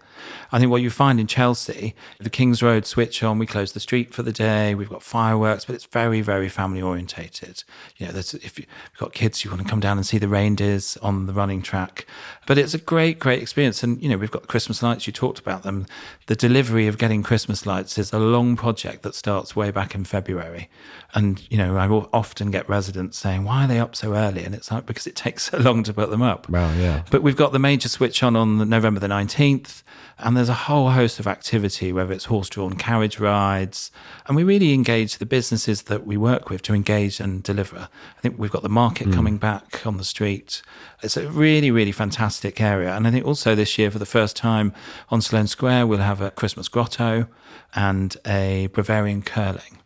I 0.52 0.59
think 0.59 0.71
what 0.71 0.83
you 0.83 0.90
find 0.90 1.19
in 1.19 1.26
Chelsea, 1.26 1.95
the 2.19 2.31
King's 2.31 2.62
Road 2.62 2.85
switch 2.87 3.23
on, 3.23 3.38
we 3.38 3.47
close 3.47 3.73
the 3.73 3.81
street 3.81 4.12
for 4.14 4.23
the 4.23 4.33
day, 4.33 4.75
we've 4.75 4.88
got 4.88 5.02
fireworks, 5.02 5.64
but 5.64 5.75
it's 5.75 5.87
very, 5.87 6.21
very 6.21 6.49
family 6.49 6.83
orientated. 6.83 7.64
You 7.97 8.07
know, 8.07 8.12
if 8.14 8.59
you've 8.59 8.66
got 8.99 9.12
kids, 9.12 9.45
you 9.45 9.50
want 9.50 9.62
to 9.62 9.69
come 9.69 9.81
down 9.81 9.97
and 9.97 10.07
see 10.07 10.19
the 10.19 10.28
reindeers 10.28 10.97
on 10.99 11.26
the 11.26 11.33
running 11.33 11.62
track. 11.62 12.07
But 12.47 12.59
it's 12.59 12.75
a 12.75 12.78
great, 12.78 13.19
great 13.19 13.40
experience. 13.40 13.83
And, 13.83 14.02
you 14.02 14.09
know, 14.09 14.16
we've 14.16 14.31
got 14.31 14.47
Christmas 14.47 14.83
lights, 14.83 15.07
you 15.07 15.12
talked 15.12 15.38
about 15.38 15.62
them. 15.62 15.87
The 16.26 16.37
delivery 16.37 16.87
of 16.87 16.99
getting 16.99 17.23
Christmas 17.23 17.66
lights 17.66 17.99
is 17.99 18.12
a 18.12 18.19
long 18.26 18.56
project 18.56 19.02
that 19.02 19.14
starts 19.14 19.56
way 19.56 19.71
back 19.71 19.95
in 19.95 20.04
February. 20.04 20.68
And, 21.14 21.47
you 21.50 21.56
know, 21.56 21.76
I 21.76 21.87
will 21.87 22.09
often 22.12 22.50
get 22.50 22.68
residents 22.68 23.16
saying, 23.16 23.45
why 23.45 23.64
are 23.64 23.68
they 23.68 23.78
up 23.78 23.97
so 23.97 24.14
early? 24.14 24.45
And 24.45 24.54
it's 24.54 24.71
like, 24.71 24.87
because 24.87 25.06
it 25.06 25.16
takes 25.16 25.45
so 25.50 25.59
long 25.59 25.83
to 25.85 25.95
put 25.95 26.11
them 26.11 26.23
up. 26.23 26.49
Well, 26.49 26.75
yeah. 26.76 27.02
But 27.11 27.23
we've 27.23 27.37
got 27.37 27.52
the 27.52 27.59
major 27.59 27.88
switch 27.88 28.23
on 28.23 28.37
on 28.37 28.68
November 28.68 29.00
the 29.00 29.09
19th. 29.09 29.83
And 30.18 30.35
there's 30.35 30.49
a 30.49 30.54
whole 30.54 30.90
host 30.90 31.21
of 31.21 31.26
activity, 31.26 31.92
whether 31.92 32.11
it's 32.11 32.25
horse 32.26 32.49
drawn 32.49 32.76
carriage 32.76 33.21
rides. 33.21 33.90
And 34.26 34.35
we 34.35 34.45
really 34.45 34.73
engage 34.73 35.18
the 35.18 35.26
businesses 35.26 35.83
that 35.83 36.06
we 36.06 36.16
work 36.16 36.49
with 36.49 36.62
to 36.62 36.75
engage 36.75 37.21
and 37.21 37.42
deliver. 37.42 37.88
I 38.16 38.21
think 38.23 38.38
we've 38.38 38.50
got 38.50 38.62
the 38.62 38.71
market 38.71 39.09
mm. 39.09 39.14
coming 39.14 39.37
back 39.37 39.87
on 39.87 39.99
the 39.99 40.04
street. 40.04 40.62
It's 41.02 41.18
a 41.18 41.28
really, 41.28 41.71
really 41.71 41.92
fantastic 41.92 42.62
area. 42.62 42.97
And 42.97 43.06
I 43.06 43.11
think 43.11 43.26
also 43.26 43.54
this 43.54 43.76
year, 43.76 43.90
for 43.90 43.99
the 43.99 44.06
first 44.06 44.37
time 44.37 44.73
on 45.11 45.21
Sloane 45.21 45.49
Square, 45.49 45.87
we'll 45.87 45.99
have 45.99 46.23
a 46.23 46.30
Christmas 46.30 46.68
grotto 46.68 47.26
and 47.75 48.15
a 48.26 48.68
Bavarian 48.68 49.23
curling. 49.23 49.78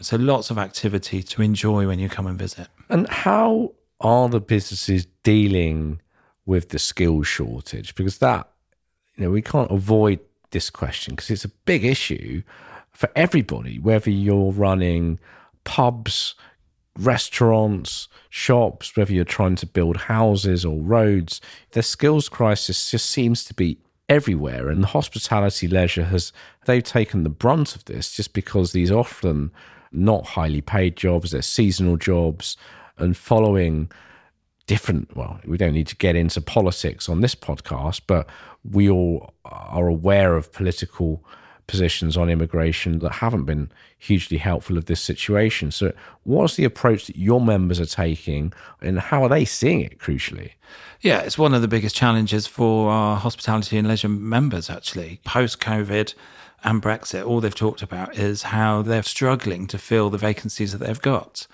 So 0.00 0.16
lots 0.16 0.50
of 0.50 0.58
activity 0.58 1.22
to 1.24 1.42
enjoy 1.42 1.86
when 1.86 1.98
you 1.98 2.08
come 2.08 2.26
and 2.26 2.38
visit. 2.38 2.68
And 2.88 3.08
how 3.08 3.72
are 4.00 4.28
the 4.28 4.40
businesses 4.40 5.06
dealing 5.22 6.00
with 6.46 6.68
the 6.68 6.78
skills 6.78 7.26
shortage? 7.26 7.94
Because 7.94 8.18
that, 8.18 8.48
you 9.16 9.24
know, 9.24 9.30
we 9.30 9.42
can't 9.42 9.70
avoid 9.70 10.20
this 10.50 10.70
question 10.70 11.14
because 11.14 11.30
it's 11.30 11.44
a 11.44 11.50
big 11.66 11.84
issue 11.84 12.42
for 12.90 13.10
everybody, 13.14 13.78
whether 13.78 14.10
you're 14.10 14.52
running 14.52 15.18
pubs, 15.64 16.34
restaurants, 16.98 18.08
shops, 18.28 18.96
whether 18.96 19.12
you're 19.12 19.24
trying 19.24 19.56
to 19.56 19.66
build 19.66 19.96
houses 19.96 20.64
or 20.64 20.80
roads. 20.80 21.40
The 21.72 21.82
skills 21.82 22.28
crisis 22.28 22.90
just 22.90 23.06
seems 23.06 23.44
to 23.44 23.54
be 23.54 23.78
everywhere. 24.08 24.68
And 24.68 24.84
hospitality 24.84 25.68
leisure 25.68 26.04
has, 26.04 26.32
they've 26.64 26.82
taken 26.82 27.22
the 27.22 27.28
brunt 27.30 27.76
of 27.76 27.84
this 27.84 28.12
just 28.12 28.32
because 28.32 28.72
these 28.72 28.90
often 28.90 29.50
not 29.92 30.26
highly 30.26 30.60
paid 30.60 30.96
jobs, 30.96 31.30
they're 31.30 31.42
seasonal 31.42 31.96
jobs, 31.96 32.56
and 32.98 33.16
following 33.16 33.90
different, 34.66 35.16
well, 35.16 35.40
we 35.46 35.56
don't 35.56 35.72
need 35.72 35.86
to 35.86 35.96
get 35.96 36.14
into 36.14 36.40
politics 36.40 37.08
on 37.08 37.20
this 37.20 37.34
podcast, 37.34 38.02
but 38.06 38.28
we 38.70 38.88
all 38.90 39.32
are 39.44 39.88
aware 39.88 40.36
of 40.36 40.52
political 40.52 41.24
positions 41.68 42.16
on 42.16 42.28
immigration 42.28 42.98
that 42.98 43.12
haven't 43.12 43.44
been 43.44 43.70
hugely 43.96 44.38
helpful 44.38 44.76
of 44.76 44.86
this 44.86 45.00
situation. 45.00 45.70
So, 45.70 45.92
what's 46.24 46.56
the 46.56 46.64
approach 46.64 47.06
that 47.06 47.16
your 47.16 47.40
members 47.40 47.78
are 47.78 47.86
taking, 47.86 48.52
and 48.82 48.98
how 48.98 49.22
are 49.22 49.28
they 49.28 49.44
seeing 49.44 49.80
it? 49.82 50.00
Crucially, 50.00 50.52
yeah, 51.00 51.20
it's 51.20 51.38
one 51.38 51.54
of 51.54 51.62
the 51.62 51.68
biggest 51.68 51.94
challenges 51.94 52.48
for 52.48 52.90
our 52.90 53.16
hospitality 53.16 53.78
and 53.78 53.86
leisure 53.86 54.08
members. 54.08 54.68
Actually, 54.68 55.20
post 55.24 55.60
COVID 55.60 56.14
and 56.64 56.82
Brexit, 56.82 57.24
all 57.24 57.40
they've 57.40 57.54
talked 57.54 57.82
about 57.82 58.16
is 58.16 58.42
how 58.44 58.82
they're 58.82 59.04
struggling 59.04 59.68
to 59.68 59.78
fill 59.78 60.10
the 60.10 60.18
vacancies 60.18 60.72
that 60.72 60.78
they've 60.78 61.00
got. 61.00 61.46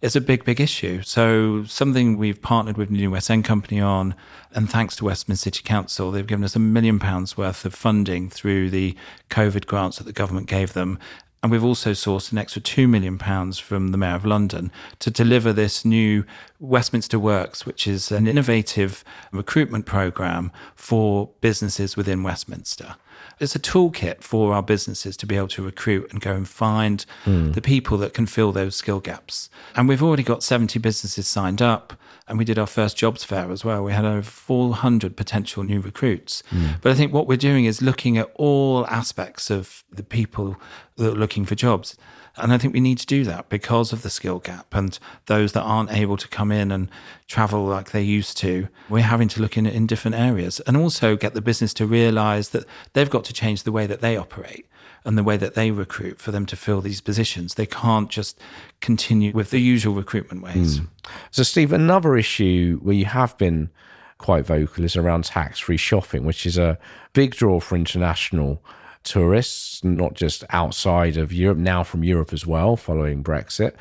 It's 0.00 0.14
a 0.14 0.20
big, 0.20 0.44
big 0.44 0.60
issue. 0.60 1.02
So, 1.02 1.64
something 1.64 2.18
we've 2.18 2.40
partnered 2.40 2.76
with 2.76 2.88
New 2.88 3.10
West 3.10 3.30
End 3.30 3.44
Company 3.44 3.80
on, 3.80 4.14
and 4.52 4.70
thanks 4.70 4.94
to 4.96 5.04
Westminster 5.04 5.50
City 5.50 5.62
Council, 5.64 6.12
they've 6.12 6.26
given 6.26 6.44
us 6.44 6.54
a 6.54 6.60
million 6.60 7.00
pounds 7.00 7.36
worth 7.36 7.64
of 7.64 7.74
funding 7.74 8.30
through 8.30 8.70
the 8.70 8.94
COVID 9.28 9.66
grants 9.66 9.98
that 9.98 10.04
the 10.04 10.12
government 10.12 10.46
gave 10.46 10.72
them. 10.72 11.00
And 11.42 11.52
we've 11.52 11.64
also 11.64 11.92
sourced 11.92 12.32
an 12.32 12.38
extra 12.38 12.60
£2 12.60 12.88
million 12.88 13.16
from 13.52 13.88
the 13.88 13.98
Mayor 13.98 14.16
of 14.16 14.24
London 14.24 14.72
to 14.98 15.10
deliver 15.10 15.52
this 15.52 15.84
new 15.84 16.24
Westminster 16.58 17.18
Works, 17.18 17.64
which 17.64 17.86
is 17.86 18.10
an 18.10 18.26
innovative 18.26 19.04
recruitment 19.30 19.86
programme 19.86 20.50
for 20.74 21.30
businesses 21.40 21.96
within 21.96 22.24
Westminster 22.24 22.96
it's 23.40 23.54
a 23.54 23.58
toolkit 23.58 24.22
for 24.22 24.52
our 24.52 24.62
businesses 24.62 25.16
to 25.16 25.26
be 25.26 25.36
able 25.36 25.48
to 25.48 25.62
recruit 25.62 26.10
and 26.10 26.20
go 26.20 26.32
and 26.32 26.48
find 26.48 27.04
mm. 27.24 27.52
the 27.54 27.60
people 27.60 27.96
that 27.98 28.14
can 28.14 28.26
fill 28.26 28.52
those 28.52 28.76
skill 28.76 29.00
gaps. 29.00 29.48
And 29.76 29.88
we've 29.88 30.02
already 30.02 30.22
got 30.22 30.42
70 30.42 30.78
businesses 30.78 31.28
signed 31.28 31.62
up. 31.62 31.94
And 32.28 32.38
we 32.38 32.44
did 32.44 32.58
our 32.58 32.66
first 32.66 32.96
jobs 32.96 33.24
fair 33.24 33.50
as 33.50 33.64
well. 33.64 33.82
We 33.82 33.92
had 33.92 34.04
over 34.04 34.22
400 34.22 35.16
potential 35.16 35.62
new 35.64 35.80
recruits. 35.80 36.42
Mm. 36.50 36.80
But 36.82 36.92
I 36.92 36.94
think 36.94 37.12
what 37.12 37.26
we're 37.26 37.36
doing 37.36 37.64
is 37.64 37.80
looking 37.80 38.18
at 38.18 38.30
all 38.34 38.86
aspects 38.86 39.50
of 39.50 39.82
the 39.90 40.02
people 40.02 40.56
that 40.96 41.12
are 41.14 41.16
looking 41.16 41.44
for 41.44 41.54
jobs. 41.54 41.96
And 42.38 42.52
I 42.52 42.58
think 42.58 42.72
we 42.72 42.80
need 42.80 42.98
to 42.98 43.06
do 43.06 43.24
that 43.24 43.48
because 43.48 43.92
of 43.92 44.02
the 44.02 44.10
skill 44.10 44.38
gap 44.38 44.72
and 44.72 44.98
those 45.26 45.52
that 45.52 45.62
aren't 45.62 45.92
able 45.92 46.16
to 46.16 46.28
come 46.28 46.52
in 46.52 46.70
and 46.70 46.88
travel 47.26 47.64
like 47.64 47.90
they 47.90 48.02
used 48.02 48.36
to. 48.38 48.68
We're 48.88 49.02
having 49.02 49.28
to 49.28 49.40
look 49.40 49.56
in 49.56 49.66
in 49.66 49.86
different 49.86 50.16
areas 50.16 50.60
and 50.60 50.76
also 50.76 51.16
get 51.16 51.34
the 51.34 51.40
business 51.40 51.74
to 51.74 51.86
realize 51.86 52.50
that 52.50 52.64
they've 52.92 53.10
got 53.10 53.24
to 53.24 53.32
change 53.32 53.64
the 53.64 53.72
way 53.72 53.86
that 53.86 54.00
they 54.00 54.16
operate 54.16 54.66
and 55.04 55.16
the 55.16 55.24
way 55.24 55.36
that 55.36 55.54
they 55.54 55.70
recruit 55.70 56.20
for 56.20 56.32
them 56.32 56.46
to 56.46 56.56
fill 56.56 56.80
these 56.80 57.00
positions. 57.00 57.54
They 57.54 57.66
can't 57.66 58.08
just 58.08 58.38
continue 58.80 59.32
with 59.32 59.50
the 59.50 59.60
usual 59.60 59.94
recruitment 59.94 60.42
ways. 60.42 60.80
Mm. 60.80 60.88
So, 61.30 61.42
Steve, 61.42 61.72
another 61.72 62.16
issue 62.16 62.78
where 62.82 62.94
you 62.94 63.04
have 63.06 63.36
been 63.38 63.70
quite 64.18 64.44
vocal 64.44 64.84
is 64.84 64.96
around 64.96 65.24
tax 65.24 65.58
free 65.60 65.76
shopping, 65.76 66.24
which 66.24 66.44
is 66.44 66.58
a 66.58 66.78
big 67.12 67.34
draw 67.34 67.60
for 67.60 67.76
international 67.76 68.62
tourists, 69.04 69.82
not 69.82 70.14
just 70.14 70.44
outside 70.50 71.16
of 71.16 71.32
Europe, 71.32 71.56
now 71.56 71.82
from 71.82 72.04
Europe 72.04 72.32
as 72.32 72.46
well, 72.46 72.76
following 72.76 73.22
Brexit. 73.22 73.72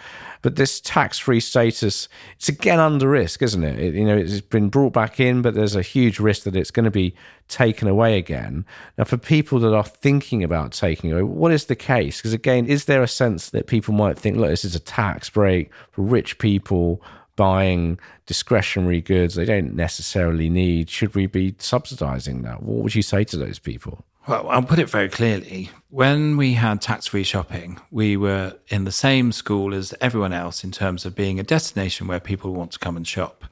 But 0.41 0.55
this 0.55 0.79
tax 0.79 1.17
free 1.17 1.39
status, 1.39 2.07
it's 2.37 2.47
again 2.47 2.79
under 2.79 3.09
risk, 3.09 3.41
isn't 3.41 3.63
it? 3.63 3.79
it? 3.79 3.95
You 3.95 4.05
know, 4.05 4.15
it's 4.17 4.41
been 4.41 4.69
brought 4.69 4.93
back 4.93 5.19
in, 5.19 5.41
but 5.41 5.53
there's 5.53 5.75
a 5.75 5.81
huge 5.81 6.19
risk 6.19 6.43
that 6.43 6.55
it's 6.55 6.71
going 6.71 6.85
to 6.85 6.91
be 6.91 7.15
taken 7.47 7.87
away 7.87 8.17
again. 8.17 8.65
Now, 8.97 9.03
for 9.03 9.17
people 9.17 9.59
that 9.59 9.73
are 9.73 9.83
thinking 9.83 10.43
about 10.43 10.71
taking 10.71 11.11
away, 11.11 11.23
what 11.23 11.51
is 11.51 11.65
the 11.65 11.75
case? 11.75 12.17
Because 12.17 12.33
again, 12.33 12.65
is 12.65 12.85
there 12.85 13.03
a 13.03 13.07
sense 13.07 13.49
that 13.49 13.67
people 13.67 13.93
might 13.93 14.17
think, 14.17 14.37
look, 14.37 14.49
this 14.49 14.65
is 14.65 14.75
a 14.75 14.79
tax 14.79 15.29
break 15.29 15.71
for 15.91 16.03
rich 16.03 16.37
people? 16.37 17.01
Buying 17.37 17.97
discretionary 18.25 18.99
goods 18.99 19.35
they 19.35 19.45
don't 19.45 19.73
necessarily 19.73 20.49
need. 20.49 20.89
Should 20.89 21.15
we 21.15 21.27
be 21.27 21.55
subsidizing 21.59 22.41
that? 22.41 22.61
What 22.63 22.83
would 22.83 22.95
you 22.95 23.01
say 23.01 23.23
to 23.23 23.37
those 23.37 23.59
people? 23.59 24.03
Well, 24.27 24.49
I'll 24.49 24.61
put 24.61 24.79
it 24.79 24.89
very 24.89 25.07
clearly. 25.07 25.69
When 25.89 26.35
we 26.35 26.53
had 26.53 26.81
tax 26.81 27.07
free 27.07 27.23
shopping, 27.23 27.79
we 27.91 28.17
were 28.17 28.55
in 28.67 28.83
the 28.83 28.91
same 28.91 29.31
school 29.31 29.73
as 29.73 29.93
everyone 30.01 30.33
else 30.33 30.65
in 30.65 30.71
terms 30.71 31.05
of 31.05 31.15
being 31.15 31.39
a 31.39 31.43
destination 31.43 32.07
where 32.07 32.19
people 32.19 32.51
want 32.51 32.73
to 32.73 32.79
come 32.79 32.97
and 32.97 33.07
shop. 33.07 33.45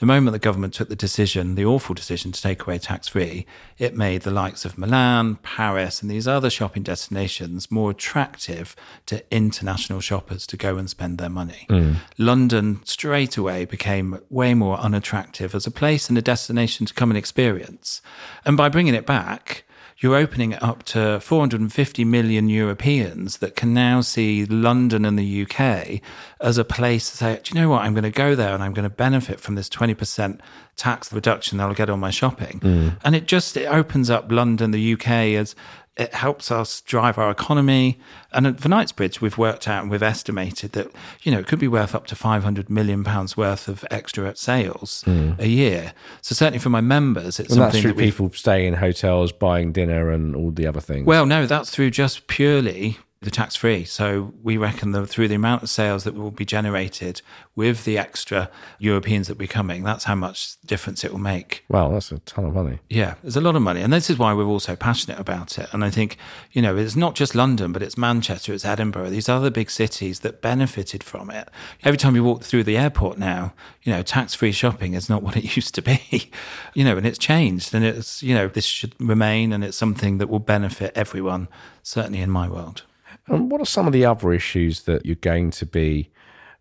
The 0.00 0.06
moment 0.06 0.32
the 0.32 0.38
government 0.38 0.74
took 0.74 0.88
the 0.88 0.96
decision, 0.96 1.54
the 1.54 1.64
awful 1.64 1.94
decision 1.94 2.32
to 2.32 2.42
take 2.42 2.62
away 2.62 2.78
tax 2.78 3.08
free, 3.08 3.46
it 3.78 3.94
made 3.94 4.22
the 4.22 4.30
likes 4.30 4.64
of 4.64 4.76
Milan, 4.76 5.36
Paris, 5.36 6.02
and 6.02 6.10
these 6.10 6.26
other 6.26 6.50
shopping 6.50 6.82
destinations 6.82 7.70
more 7.70 7.90
attractive 7.90 8.74
to 9.06 9.22
international 9.30 10.00
shoppers 10.00 10.46
to 10.48 10.56
go 10.56 10.76
and 10.76 10.90
spend 10.90 11.18
their 11.18 11.28
money. 11.28 11.66
Mm. 11.70 11.96
London 12.18 12.80
straight 12.84 13.36
away 13.36 13.64
became 13.64 14.20
way 14.30 14.54
more 14.54 14.78
unattractive 14.78 15.54
as 15.54 15.66
a 15.66 15.70
place 15.70 16.08
and 16.08 16.18
a 16.18 16.22
destination 16.22 16.86
to 16.86 16.94
come 16.94 17.10
and 17.10 17.18
experience. 17.18 18.02
And 18.44 18.56
by 18.56 18.68
bringing 18.68 18.94
it 18.94 19.06
back, 19.06 19.63
you're 20.04 20.16
opening 20.16 20.52
it 20.52 20.62
up 20.62 20.82
to 20.82 21.18
450 21.18 22.04
million 22.04 22.50
Europeans 22.50 23.38
that 23.38 23.56
can 23.56 23.72
now 23.72 24.02
see 24.02 24.44
London 24.44 25.06
and 25.06 25.18
the 25.18 25.42
UK 25.42 26.02
as 26.42 26.58
a 26.58 26.64
place 26.64 27.10
to 27.10 27.16
say, 27.16 27.40
do 27.42 27.54
you 27.54 27.60
know 27.62 27.70
what? 27.70 27.80
I'm 27.80 27.94
going 27.94 28.04
to 28.04 28.10
go 28.10 28.34
there 28.34 28.52
and 28.52 28.62
I'm 28.62 28.74
going 28.74 28.84
to 28.84 28.94
benefit 28.94 29.40
from 29.40 29.54
this 29.54 29.70
20% 29.70 30.40
tax 30.76 31.10
reduction 31.10 31.56
that 31.56 31.64
I'll 31.64 31.74
get 31.74 31.88
on 31.88 32.00
my 32.00 32.10
shopping. 32.10 32.60
Mm. 32.60 32.98
And 33.02 33.16
it 33.16 33.26
just 33.26 33.56
it 33.56 33.64
opens 33.64 34.10
up 34.10 34.30
London, 34.30 34.72
the 34.72 34.92
UK 34.92 35.08
as 35.08 35.56
it 35.96 36.12
helps 36.12 36.50
us 36.50 36.80
drive 36.80 37.18
our 37.18 37.30
economy. 37.30 37.98
And 38.32 38.46
at 38.46 38.58
the 38.58 38.68
Knightsbridge, 38.68 39.20
we've 39.20 39.38
worked 39.38 39.68
out 39.68 39.82
and 39.82 39.90
we've 39.90 40.02
estimated 40.02 40.72
that, 40.72 40.90
you 41.22 41.30
know, 41.30 41.38
it 41.38 41.46
could 41.46 41.60
be 41.60 41.68
worth 41.68 41.94
up 41.94 42.06
to 42.08 42.16
500 42.16 42.68
million 42.68 43.04
pounds 43.04 43.36
worth 43.36 43.68
of 43.68 43.84
extra 43.90 44.34
sales 44.34 45.04
mm. 45.06 45.38
a 45.38 45.48
year. 45.48 45.92
So 46.20 46.34
certainly 46.34 46.58
for 46.58 46.70
my 46.70 46.80
members, 46.80 47.38
it's 47.38 47.50
and 47.50 47.58
something 47.58 47.60
that's 47.60 47.80
through 47.80 47.92
that 47.92 48.02
people 48.02 48.30
staying 48.32 48.68
in 48.68 48.74
hotels, 48.74 49.30
buying 49.30 49.72
dinner 49.72 50.10
and 50.10 50.34
all 50.34 50.50
the 50.50 50.66
other 50.66 50.80
things. 50.80 51.06
Well, 51.06 51.26
no, 51.26 51.46
that's 51.46 51.70
through 51.70 51.92
just 51.92 52.26
purely 52.26 52.98
the 53.24 53.30
tax 53.30 53.56
free. 53.56 53.84
So 53.84 54.32
we 54.42 54.56
reckon 54.56 54.92
that 54.92 55.06
through 55.06 55.28
the 55.28 55.34
amount 55.34 55.62
of 55.62 55.70
sales 55.70 56.04
that 56.04 56.14
will 56.14 56.30
be 56.30 56.44
generated 56.44 57.22
with 57.56 57.84
the 57.84 57.98
extra 57.98 58.50
Europeans 58.78 59.28
that 59.28 59.34
will 59.34 59.40
be 59.40 59.46
coming, 59.46 59.82
that's 59.82 60.04
how 60.04 60.14
much 60.14 60.60
difference 60.62 61.04
it 61.04 61.12
will 61.12 61.20
make. 61.20 61.64
Wow, 61.68 61.90
that's 61.90 62.12
a 62.12 62.18
ton 62.20 62.44
of 62.44 62.54
money. 62.54 62.80
Yeah, 62.88 63.14
there's 63.22 63.36
a 63.36 63.40
lot 63.40 63.56
of 63.56 63.62
money. 63.62 63.80
And 63.80 63.92
this 63.92 64.10
is 64.10 64.18
why 64.18 64.32
we're 64.32 64.44
all 64.44 64.60
so 64.60 64.76
passionate 64.76 65.18
about 65.18 65.58
it. 65.58 65.68
And 65.72 65.84
I 65.84 65.90
think, 65.90 66.16
you 66.52 66.62
know, 66.62 66.76
it's 66.76 66.96
not 66.96 67.14
just 67.14 67.34
London, 67.34 67.72
but 67.72 67.82
it's 67.82 67.96
Manchester, 67.96 68.52
it's 68.52 68.64
Edinburgh, 68.64 69.10
these 69.10 69.28
other 69.28 69.50
big 69.50 69.70
cities 69.70 70.20
that 70.20 70.42
benefited 70.42 71.02
from 71.02 71.30
it. 71.30 71.48
Every 71.82 71.98
time 71.98 72.14
you 72.14 72.24
walk 72.24 72.42
through 72.42 72.64
the 72.64 72.76
airport 72.76 73.18
now, 73.18 73.54
you 73.82 73.92
know, 73.92 74.02
tax 74.02 74.34
free 74.34 74.52
shopping 74.52 74.94
is 74.94 75.08
not 75.08 75.22
what 75.24 75.36
it 75.36 75.56
used 75.56 75.74
to 75.76 75.82
be, 75.82 76.30
you 76.74 76.84
know, 76.84 76.96
and 76.96 77.06
it's 77.06 77.18
changed. 77.18 77.74
And 77.74 77.84
it's, 77.84 78.22
you 78.22 78.34
know, 78.34 78.48
this 78.48 78.64
should 78.64 78.94
remain 79.00 79.52
and 79.52 79.64
it's 79.64 79.76
something 79.76 80.18
that 80.18 80.28
will 80.28 80.38
benefit 80.38 80.92
everyone, 80.94 81.48
certainly 81.82 82.20
in 82.20 82.30
my 82.30 82.48
world. 82.48 82.82
And 83.26 83.50
what 83.50 83.60
are 83.60 83.66
some 83.66 83.86
of 83.86 83.92
the 83.92 84.04
other 84.04 84.32
issues 84.32 84.82
that 84.82 85.06
you're 85.06 85.16
going 85.16 85.50
to 85.52 85.66
be 85.66 86.10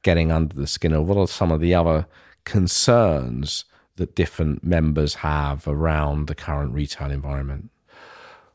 getting 0.01 0.31
under 0.31 0.55
the 0.55 0.67
skin 0.67 0.93
of? 0.93 1.07
What 1.07 1.17
are 1.17 1.27
some 1.27 1.51
of 1.51 1.59
the 1.59 1.73
other 1.73 2.07
concerns 2.45 3.65
that 3.95 4.15
different 4.15 4.63
members 4.63 5.15
have 5.15 5.67
around 5.67 6.27
the 6.27 6.35
current 6.35 6.73
retail 6.73 7.11
environment? 7.11 7.69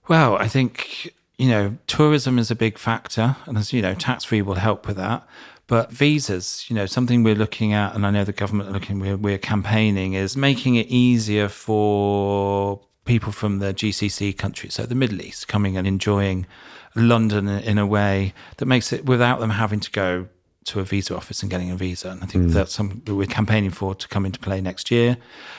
Well, 0.08 0.36
I 0.36 0.48
think, 0.48 1.12
you 1.36 1.48
know, 1.48 1.76
tourism 1.86 2.38
is 2.38 2.50
a 2.50 2.56
big 2.56 2.78
factor. 2.78 3.36
And 3.46 3.58
as 3.58 3.72
you 3.72 3.82
know, 3.82 3.94
tax 3.94 4.24
free 4.24 4.42
will 4.42 4.54
help 4.54 4.86
with 4.86 4.96
that. 4.96 5.26
But 5.66 5.92
visas, 5.92 6.64
you 6.68 6.74
know, 6.74 6.86
something 6.86 7.22
we're 7.22 7.34
looking 7.34 7.74
at, 7.74 7.94
and 7.94 8.06
I 8.06 8.10
know 8.10 8.24
the 8.24 8.32
government 8.32 8.70
are 8.70 8.72
looking, 8.72 9.00
we're, 9.00 9.18
we're 9.18 9.36
campaigning, 9.36 10.14
is 10.14 10.34
making 10.34 10.76
it 10.76 10.86
easier 10.86 11.46
for 11.48 12.80
people 13.08 13.32
from 13.32 13.58
the 13.58 13.72
GCC 13.72 14.36
countries, 14.36 14.74
so 14.74 14.84
the 14.84 14.94
Middle 14.94 15.22
East, 15.22 15.48
coming 15.48 15.78
and 15.78 15.86
enjoying 15.86 16.46
London 16.94 17.48
in 17.48 17.78
a 17.78 17.86
way 17.86 18.34
that 18.58 18.66
makes 18.66 18.92
it 18.92 19.06
without 19.06 19.40
them 19.40 19.50
having 19.50 19.80
to 19.80 19.90
go 19.90 20.28
to 20.66 20.80
a 20.80 20.84
visa 20.84 21.16
office 21.16 21.40
and 21.40 21.50
getting 21.50 21.70
a 21.70 21.76
visa. 21.76 22.10
And 22.10 22.22
I 22.22 22.26
think 22.26 22.44
mm. 22.44 22.52
that's 22.52 22.72
something 22.72 23.00
that 23.06 23.14
we're 23.14 23.26
campaigning 23.26 23.70
for 23.70 23.94
to 23.94 24.08
come 24.08 24.26
into 24.26 24.38
play 24.38 24.60
next 24.60 24.90
year. 24.90 25.16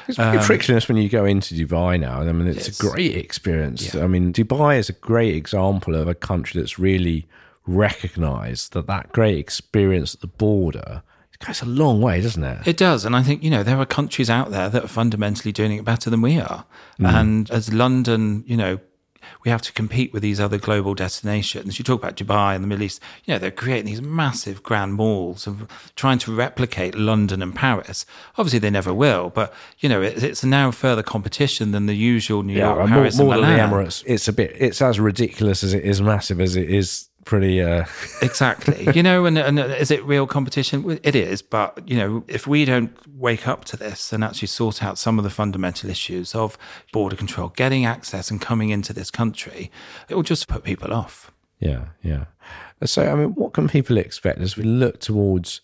It's 0.07 0.17
pretty 0.17 0.37
um, 0.37 0.43
frictionless 0.43 0.87
when 0.87 0.97
you 0.97 1.09
go 1.09 1.25
into 1.25 1.55
Dubai 1.55 1.99
now. 1.99 2.21
I 2.21 2.31
mean, 2.31 2.47
it's, 2.47 2.67
it's 2.67 2.79
a 2.79 2.87
great 2.87 3.15
experience. 3.15 3.95
Yeah. 3.95 4.03
I 4.03 4.07
mean, 4.07 4.31
Dubai 4.31 4.77
is 4.77 4.87
a 4.87 4.93
great 4.93 5.35
example 5.35 5.95
of 5.95 6.07
a 6.07 6.13
country 6.13 6.61
that's 6.61 6.77
really 6.77 7.27
recognized 7.65 8.73
that 8.73 8.85
that 8.85 9.11
great 9.11 9.39
experience 9.39 10.13
at 10.13 10.21
the 10.21 10.27
border 10.27 11.01
goes 11.45 11.61
a 11.61 11.65
long 11.65 12.01
way, 12.01 12.21
doesn't 12.21 12.43
it? 12.43 12.67
It 12.67 12.77
does. 12.77 13.05
And 13.05 13.15
I 13.15 13.23
think, 13.23 13.43
you 13.43 13.49
know, 13.49 13.63
there 13.63 13.77
are 13.77 13.85
countries 13.85 14.29
out 14.29 14.51
there 14.51 14.69
that 14.69 14.83
are 14.83 14.89
fundamentally 14.89 15.51
doing 15.51 15.71
it 15.73 15.85
better 15.85 16.09
than 16.09 16.21
we 16.21 16.39
are. 16.39 16.65
Mm. 16.99 17.13
And 17.13 17.51
as 17.51 17.73
London, 17.73 18.43
you 18.45 18.57
know, 18.57 18.79
we 19.43 19.51
have 19.51 19.61
to 19.61 19.73
compete 19.73 20.11
with 20.11 20.21
these 20.21 20.39
other 20.39 20.57
global 20.57 20.93
destinations. 20.93 21.77
You 21.77 21.83
talk 21.85 22.01
about 22.01 22.15
Dubai 22.15 22.55
and 22.55 22.63
the 22.63 22.67
Middle 22.67 22.83
East, 22.83 23.01
you 23.25 23.33
know, 23.33 23.37
they're 23.37 23.51
creating 23.51 23.85
these 23.85 24.01
massive 24.01 24.63
grand 24.63 24.95
malls 24.95 25.45
and 25.45 25.67
trying 25.95 26.19
to 26.19 26.35
replicate 26.35 26.95
London 26.95 27.41
and 27.41 27.55
Paris. 27.55 28.05
Obviously, 28.37 28.59
they 28.59 28.69
never 28.69 28.93
will, 28.93 29.29
but, 29.29 29.53
you 29.79 29.87
know, 29.87 30.01
it, 30.01 30.23
it's 30.23 30.43
now 30.43 30.71
further 30.71 31.03
competition 31.03 31.71
than 31.71 31.85
the 31.85 31.95
usual 31.95 32.43
New 32.43 32.57
York, 32.57 32.87
Paris, 32.87 33.17
more, 33.17 33.27
more 33.35 33.41
than 33.41 33.55
the 33.55 33.61
Emirates. 33.61 34.03
It's 34.07 34.27
a 34.27 34.33
bit, 34.33 34.55
it's 34.57 34.81
as 34.81 34.99
ridiculous 34.99 35.63
as 35.63 35.73
it 35.73 35.83
is 35.83 36.01
massive 36.01 36.41
as 36.41 36.55
it 36.55 36.69
is 36.69 37.08
pretty 37.29 37.61
uh... 37.61 37.85
exactly. 38.23 38.89
You 38.95 39.03
know 39.03 39.25
and, 39.25 39.37
and 39.37 39.59
is 39.59 39.91
it 39.91 40.03
real 40.03 40.25
competition? 40.25 40.99
It 41.03 41.15
is 41.15 41.43
but 41.43 41.87
you 41.87 41.95
know 41.95 42.23
if 42.27 42.47
we 42.47 42.65
don't 42.65 42.91
wake 43.15 43.47
up 43.47 43.65
to 43.65 43.77
this 43.77 44.11
and 44.11 44.23
actually 44.23 44.47
sort 44.47 44.81
out 44.81 44.97
some 44.97 45.19
of 45.19 45.23
the 45.23 45.29
fundamental 45.29 45.91
issues 45.91 46.33
of 46.33 46.57
border 46.91 47.15
control 47.15 47.49
getting 47.49 47.85
access 47.85 48.31
and 48.31 48.41
coming 48.41 48.71
into 48.71 48.93
this 48.93 49.11
country 49.11 49.71
it 50.09 50.15
will 50.15 50.23
just 50.23 50.47
put 50.47 50.63
people 50.63 50.91
off. 50.91 51.31
Yeah 51.59 51.89
yeah. 52.01 52.25
So 52.83 53.11
i 53.11 53.13
mean 53.13 53.35
what 53.35 53.53
can 53.53 53.69
people 53.69 53.97
expect 53.97 54.39
as 54.39 54.57
we 54.57 54.63
look 54.63 54.99
towards 54.99 55.61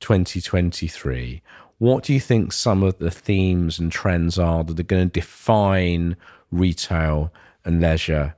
2023 0.00 1.42
what 1.78 2.04
do 2.04 2.12
you 2.12 2.20
think 2.20 2.52
some 2.52 2.82
of 2.82 2.98
the 2.98 3.10
themes 3.10 3.78
and 3.78 3.90
trends 3.90 4.38
are 4.38 4.62
that 4.64 4.78
are 4.78 4.82
going 4.82 5.08
to 5.08 5.20
define 5.20 6.16
retail 6.50 7.32
and 7.64 7.80
leisure 7.80 8.35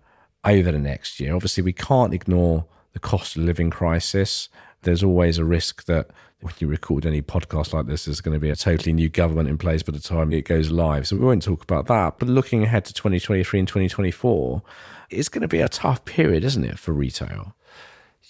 over 0.48 0.72
the 0.72 0.78
next 0.78 1.20
year. 1.20 1.34
Obviously, 1.34 1.62
we 1.62 1.72
can't 1.72 2.14
ignore 2.14 2.64
the 2.92 2.98
cost 2.98 3.36
of 3.36 3.42
living 3.42 3.70
crisis. 3.70 4.48
There's 4.82 5.04
always 5.04 5.38
a 5.38 5.44
risk 5.44 5.84
that 5.84 6.10
when 6.40 6.54
you 6.58 6.68
record 6.68 7.04
any 7.04 7.20
podcast 7.20 7.72
like 7.72 7.86
this, 7.86 8.04
there's 8.04 8.20
going 8.20 8.34
to 8.34 8.40
be 8.40 8.50
a 8.50 8.56
totally 8.56 8.92
new 8.92 9.08
government 9.08 9.48
in 9.48 9.58
place 9.58 9.82
by 9.82 9.92
the 9.92 10.00
time 10.00 10.32
it 10.32 10.44
goes 10.44 10.70
live. 10.70 11.08
So 11.08 11.16
we 11.16 11.24
won't 11.24 11.42
talk 11.42 11.62
about 11.62 11.86
that. 11.86 12.18
But 12.18 12.28
looking 12.28 12.62
ahead 12.62 12.84
to 12.86 12.94
2023 12.94 13.58
and 13.58 13.68
2024, 13.68 14.62
it's 15.10 15.28
going 15.28 15.42
to 15.42 15.48
be 15.48 15.60
a 15.60 15.68
tough 15.68 16.04
period, 16.04 16.44
isn't 16.44 16.64
it, 16.64 16.78
for 16.78 16.92
retail? 16.92 17.54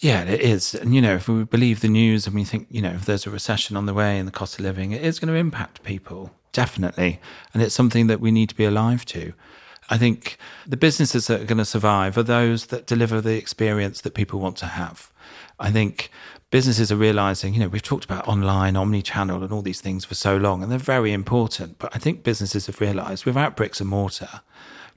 Yeah, 0.00 0.22
it 0.22 0.40
is. 0.40 0.74
And, 0.74 0.94
you 0.94 1.02
know, 1.02 1.16
if 1.16 1.28
we 1.28 1.44
believe 1.44 1.80
the 1.80 1.88
news 1.88 2.26
and 2.26 2.34
we 2.34 2.44
think, 2.44 2.68
you 2.70 2.80
know, 2.80 2.92
if 2.92 3.04
there's 3.04 3.26
a 3.26 3.30
recession 3.30 3.76
on 3.76 3.86
the 3.86 3.94
way 3.94 4.18
and 4.18 4.28
the 4.28 4.32
cost 4.32 4.58
of 4.58 4.64
living, 4.64 4.92
it 4.92 5.02
is 5.02 5.18
going 5.18 5.32
to 5.32 5.38
impact 5.38 5.82
people, 5.82 6.30
definitely. 6.52 7.20
And 7.52 7.62
it's 7.62 7.74
something 7.74 8.06
that 8.06 8.20
we 8.20 8.30
need 8.30 8.48
to 8.48 8.54
be 8.54 8.64
alive 8.64 9.04
to. 9.06 9.32
I 9.90 9.98
think 9.98 10.36
the 10.66 10.76
businesses 10.76 11.26
that 11.26 11.40
are 11.40 11.46
going 11.46 11.58
to 11.58 11.64
survive 11.64 12.18
are 12.18 12.22
those 12.22 12.66
that 12.66 12.86
deliver 12.86 13.20
the 13.20 13.36
experience 13.36 14.02
that 14.02 14.14
people 14.14 14.38
want 14.38 14.56
to 14.58 14.66
have. 14.66 15.12
I 15.58 15.70
think 15.70 16.10
businesses 16.50 16.92
are 16.92 16.96
realizing, 16.96 17.54
you 17.54 17.60
know, 17.60 17.68
we've 17.68 17.82
talked 17.82 18.04
about 18.04 18.28
online, 18.28 18.76
omni 18.76 19.02
channel, 19.02 19.42
and 19.42 19.52
all 19.52 19.62
these 19.62 19.80
things 19.80 20.04
for 20.04 20.14
so 20.14 20.36
long, 20.36 20.62
and 20.62 20.70
they're 20.70 20.78
very 20.78 21.12
important. 21.12 21.78
But 21.78 21.94
I 21.94 21.98
think 21.98 22.22
businesses 22.22 22.66
have 22.66 22.80
realized 22.80 23.24
without 23.24 23.56
bricks 23.56 23.80
and 23.80 23.88
mortar, 23.88 24.40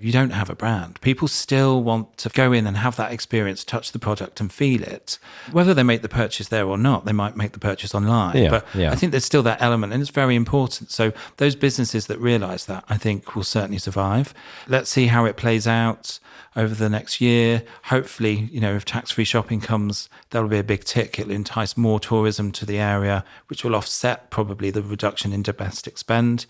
you 0.04 0.12
don't 0.12 0.32
have 0.32 0.50
a 0.50 0.56
brand. 0.56 1.00
People 1.02 1.28
still 1.28 1.84
want 1.84 2.18
to 2.18 2.30
go 2.30 2.52
in 2.52 2.68
and 2.68 2.78
have 2.78 2.96
that 2.98 3.12
experience, 3.12 3.64
touch 3.64 3.92
the 3.92 4.00
product 4.00 4.40
and 4.40 4.52
feel 4.52 4.84
it. 4.84 5.20
Whether 5.52 5.74
they 5.74 5.84
make 5.84 6.02
the 6.02 6.10
purchase 6.10 6.48
there 6.48 6.66
or 6.66 6.78
not, 6.78 7.06
they 7.06 7.14
might 7.14 7.36
make 7.36 7.54
the 7.54 7.60
purchase 7.60 7.94
online. 7.94 8.38
Yeah, 8.38 8.50
but 8.50 8.66
yeah. 8.74 8.92
I 8.92 8.96
think 8.96 9.12
there's 9.12 9.26
still 9.26 9.44
that 9.44 9.62
element 9.62 9.94
and 9.94 10.02
it's 10.02 10.12
very 10.12 10.36
important. 10.36 10.92
So 10.92 11.14
those 11.38 11.56
businesses 11.56 12.08
that 12.08 12.20
realize 12.20 12.66
that, 12.66 12.84
I 12.90 12.98
think 12.98 13.36
will 13.36 13.44
certainly 13.44 13.80
survive. 13.80 14.34
Let's 14.68 14.90
see 14.90 15.08
how 15.08 15.26
it 15.26 15.38
plays 15.38 15.68
out 15.68 16.20
over 16.56 16.76
the 16.76 16.90
next 16.90 17.22
year. 17.22 17.64
Hopefully, 17.86 18.50
you 18.52 18.60
know, 18.60 18.76
if 18.76 18.84
tax 18.84 19.12
free 19.12 19.24
shopping 19.24 19.62
comes, 19.62 20.10
that'll 20.32 20.50
be 20.50 20.58
a 20.58 20.64
big 20.64 20.84
tick. 20.84 21.18
It'll 21.18 21.32
entice 21.32 21.78
more 21.78 22.00
tourism 22.00 22.52
to 22.54 22.66
the 22.66 22.78
area, 22.78 23.24
which 23.48 23.64
will 23.64 23.76
offset 23.76 24.30
probably 24.30 24.70
the 24.70 24.82
reduction 24.82 25.32
in 25.32 25.44
domestic 25.44 25.98
spend. 25.98 26.46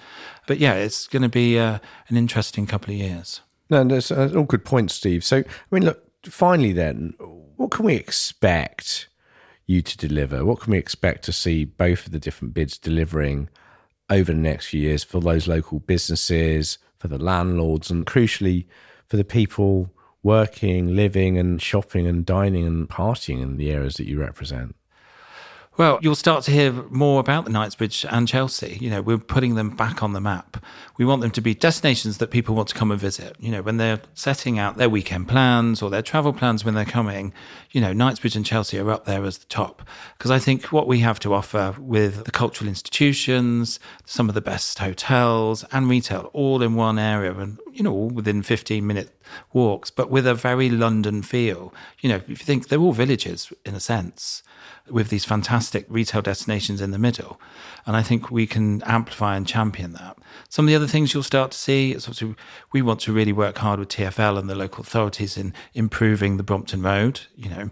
But 0.52 0.60
yeah, 0.60 0.74
it's 0.74 1.08
going 1.08 1.22
to 1.22 1.30
be 1.30 1.58
uh, 1.58 1.80
an 2.10 2.18
interesting 2.18 2.68
couple 2.68 2.94
of 2.94 3.00
years. 3.00 3.40
No, 3.70 3.86
that's 3.86 4.12
uh, 4.12 4.34
all 4.36 4.44
good 4.44 4.66
points, 4.66 4.94
Steve. 4.94 5.24
So, 5.24 5.38
I 5.38 5.44
mean, 5.72 5.86
look, 5.86 6.04
finally, 6.26 6.74
then, 6.74 7.14
what 7.56 7.72
can 7.72 7.86
we 7.86 7.96
expect 7.96 9.08
you 9.66 9.82
to 9.82 9.96
deliver? 9.96 10.44
What 10.44 10.60
can 10.60 10.72
we 10.72 10.78
expect 10.78 11.24
to 11.24 11.32
see 11.32 11.64
both 11.64 12.06
of 12.06 12.12
the 12.12 12.20
different 12.20 12.54
bids 12.54 12.78
delivering 12.78 13.48
over 14.10 14.34
the 14.34 14.38
next 14.38 14.66
few 14.66 14.82
years 14.82 15.06
for 15.06 15.22
those 15.22 15.48
local 15.48 15.80
businesses, 15.80 16.80
for 17.00 17.08
the 17.08 17.18
landlords, 17.18 17.90
and 17.90 18.06
crucially, 18.06 18.66
for 19.08 19.16
the 19.16 19.24
people 19.24 19.90
working, 20.22 20.98
living, 20.98 21.38
and 21.38 21.62
shopping 21.62 22.06
and 22.06 22.26
dining 22.26 22.68
and 22.68 22.90
partying 22.90 23.42
in 23.42 23.56
the 23.56 23.72
areas 23.72 23.96
that 23.96 24.06
you 24.06 24.20
represent? 24.20 24.76
Well, 25.78 26.00
you'll 26.02 26.16
start 26.16 26.44
to 26.44 26.52
hear 26.52 26.74
more 26.90 27.22
about 27.22 27.46
the 27.46 27.50
Knightsbridge 27.50 28.06
and 28.10 28.28
Chelsea. 28.28 28.78
You 28.82 28.90
know, 28.90 29.02
we're 29.02 29.18
putting 29.18 29.56
them 29.56 29.70
back 29.70 30.04
on 30.04 30.12
the 30.12 30.20
map. 30.20 30.62
We 30.98 31.06
want 31.06 31.22
them 31.22 31.32
to 31.32 31.40
be 31.40 31.56
destinations 31.56 32.18
that 32.18 32.30
people 32.30 32.56
want 32.56 32.68
to 32.68 32.76
come 32.76 32.92
and 32.92 33.00
visit. 33.00 33.38
You 33.40 33.52
know, 33.52 33.62
when 33.62 33.78
they're 33.78 34.02
setting 34.14 34.60
out 34.60 34.76
their 34.76 34.90
weekend 34.90 35.30
plans 35.30 35.82
or 35.82 35.90
their 35.90 36.02
travel 36.02 36.34
plans 36.34 36.66
when 36.66 36.74
they're 36.74 36.84
coming, 36.84 37.34
you 37.72 37.80
know, 37.80 37.94
Knightsbridge 37.94 38.36
and 38.36 38.46
Chelsea 38.46 38.80
are 38.80 38.92
up 38.92 39.06
there 39.06 39.24
as 39.24 39.38
the 39.38 39.46
top. 39.46 39.82
Because 40.18 40.30
I 40.30 40.40
think 40.40 40.74
what 40.74 40.88
we 40.88 41.00
have 41.00 41.22
to 41.22 41.34
offer 41.34 41.74
with 41.80 42.26
the 42.26 42.32
cultural 42.32 42.68
institutions, 42.68 43.80
some 44.06 44.28
of 44.28 44.36
the 44.36 44.42
best 44.42 44.78
hotels 44.80 45.64
and 45.72 45.90
retail 45.90 46.30
all 46.34 46.62
in 46.62 46.76
one 46.76 47.00
area 47.00 47.34
and, 47.34 47.60
you 47.72 47.82
know, 47.82 47.94
all 47.94 48.10
within 48.10 48.44
15 48.44 48.86
minute 48.86 49.16
walks, 49.54 49.90
but 49.90 50.12
with 50.12 50.28
a 50.28 50.36
very 50.36 50.70
London 50.70 51.22
feel. 51.22 51.74
You 52.02 52.10
know, 52.10 52.18
if 52.18 52.28
you 52.28 52.36
think 52.36 52.68
they're 52.68 52.78
all 52.78 52.92
villages 52.92 53.54
in 53.66 53.74
a 53.74 53.80
sense 53.80 54.44
with 54.92 55.10
these 55.10 55.26
fantastic 55.26 55.86
retail 55.90 56.22
destinations 56.22 56.82
in 56.82 56.92
the 56.92 57.00
middle. 57.00 57.40
And 57.86 57.96
I 57.96 58.04
think 58.04 58.30
we 58.30 58.46
can 58.46 58.84
amplify 58.84 59.36
and 59.36 59.48
champion 59.48 59.94
that. 59.94 60.18
Some 60.50 60.66
of 60.66 60.68
the 60.68 60.76
other 60.76 60.88
things 60.88 61.14
you'll 61.14 61.24
start 61.24 61.52
to 61.52 61.58
see 61.58 61.92
is 61.92 62.06
obviously 62.06 62.36
we 62.72 62.82
want 62.82 63.00
to 63.02 63.14
really 63.14 63.34
work 63.34 63.58
hard 63.58 63.80
with 63.80 63.90
TFL 63.90 64.38
and 64.38 64.50
the 64.50 64.56
local 64.56 64.84
authorities 64.84 65.38
in 65.38 65.54
improving 65.74 66.38
the 66.38 66.44
Brompton 66.44 66.82
Road, 66.82 67.22
you 67.36 67.50
know, 67.50 67.70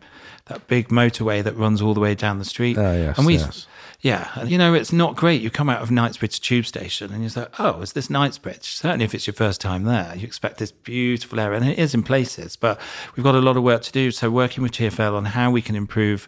that 0.50 0.68
big 0.68 0.90
motorway 0.90 1.44
that 1.44 1.56
runs 1.56 1.82
all 1.82 1.94
the 1.94 2.00
way 2.00 2.16
down 2.16 2.40
the 2.40 2.46
street. 2.46 2.78
Oh, 2.78 2.92
yes, 2.92 3.18
and 3.18 3.26
we, 3.26 3.36
yes. 3.36 3.68
yeah, 4.02 4.30
and 4.36 4.50
you 4.50 4.58
know, 4.58 4.74
it's 4.74 4.92
not 4.92 5.16
great. 5.16 5.42
You 5.42 5.50
come 5.50 5.70
out 5.70 5.82
of 5.82 5.92
Knightsbridge 5.92 6.42
tube 6.42 6.66
station 6.66 7.14
and 7.14 7.24
you 7.24 7.30
say, 7.30 7.46
oh, 7.60 7.82
is 7.82 7.94
this 7.94 8.10
Knightsbridge? 8.10 8.64
Certainly, 8.64 9.06
if 9.06 9.14
it's 9.14 9.28
your 9.28 9.36
first 9.36 9.62
time 9.62 9.84
there, 9.84 10.14
you 10.16 10.26
expect 10.26 10.58
this 10.58 10.72
beautiful 10.72 11.40
area, 11.40 11.60
and 11.60 11.70
it 11.70 11.78
is 11.78 11.94
in 11.94 12.04
places, 12.04 12.56
but 12.56 12.80
we've 13.16 13.24
got 13.24 13.36
a 13.36 13.40
lot 13.40 13.58
of 13.58 13.64
work 13.64 13.84
to 13.84 13.92
do. 13.92 14.10
So, 14.12 14.30
working 14.30 14.64
with 14.64 14.74
TFL 14.74 15.14
on 15.14 15.26
how 15.26 15.52
we 15.52 15.62
can 15.62 15.76
improve 15.76 16.28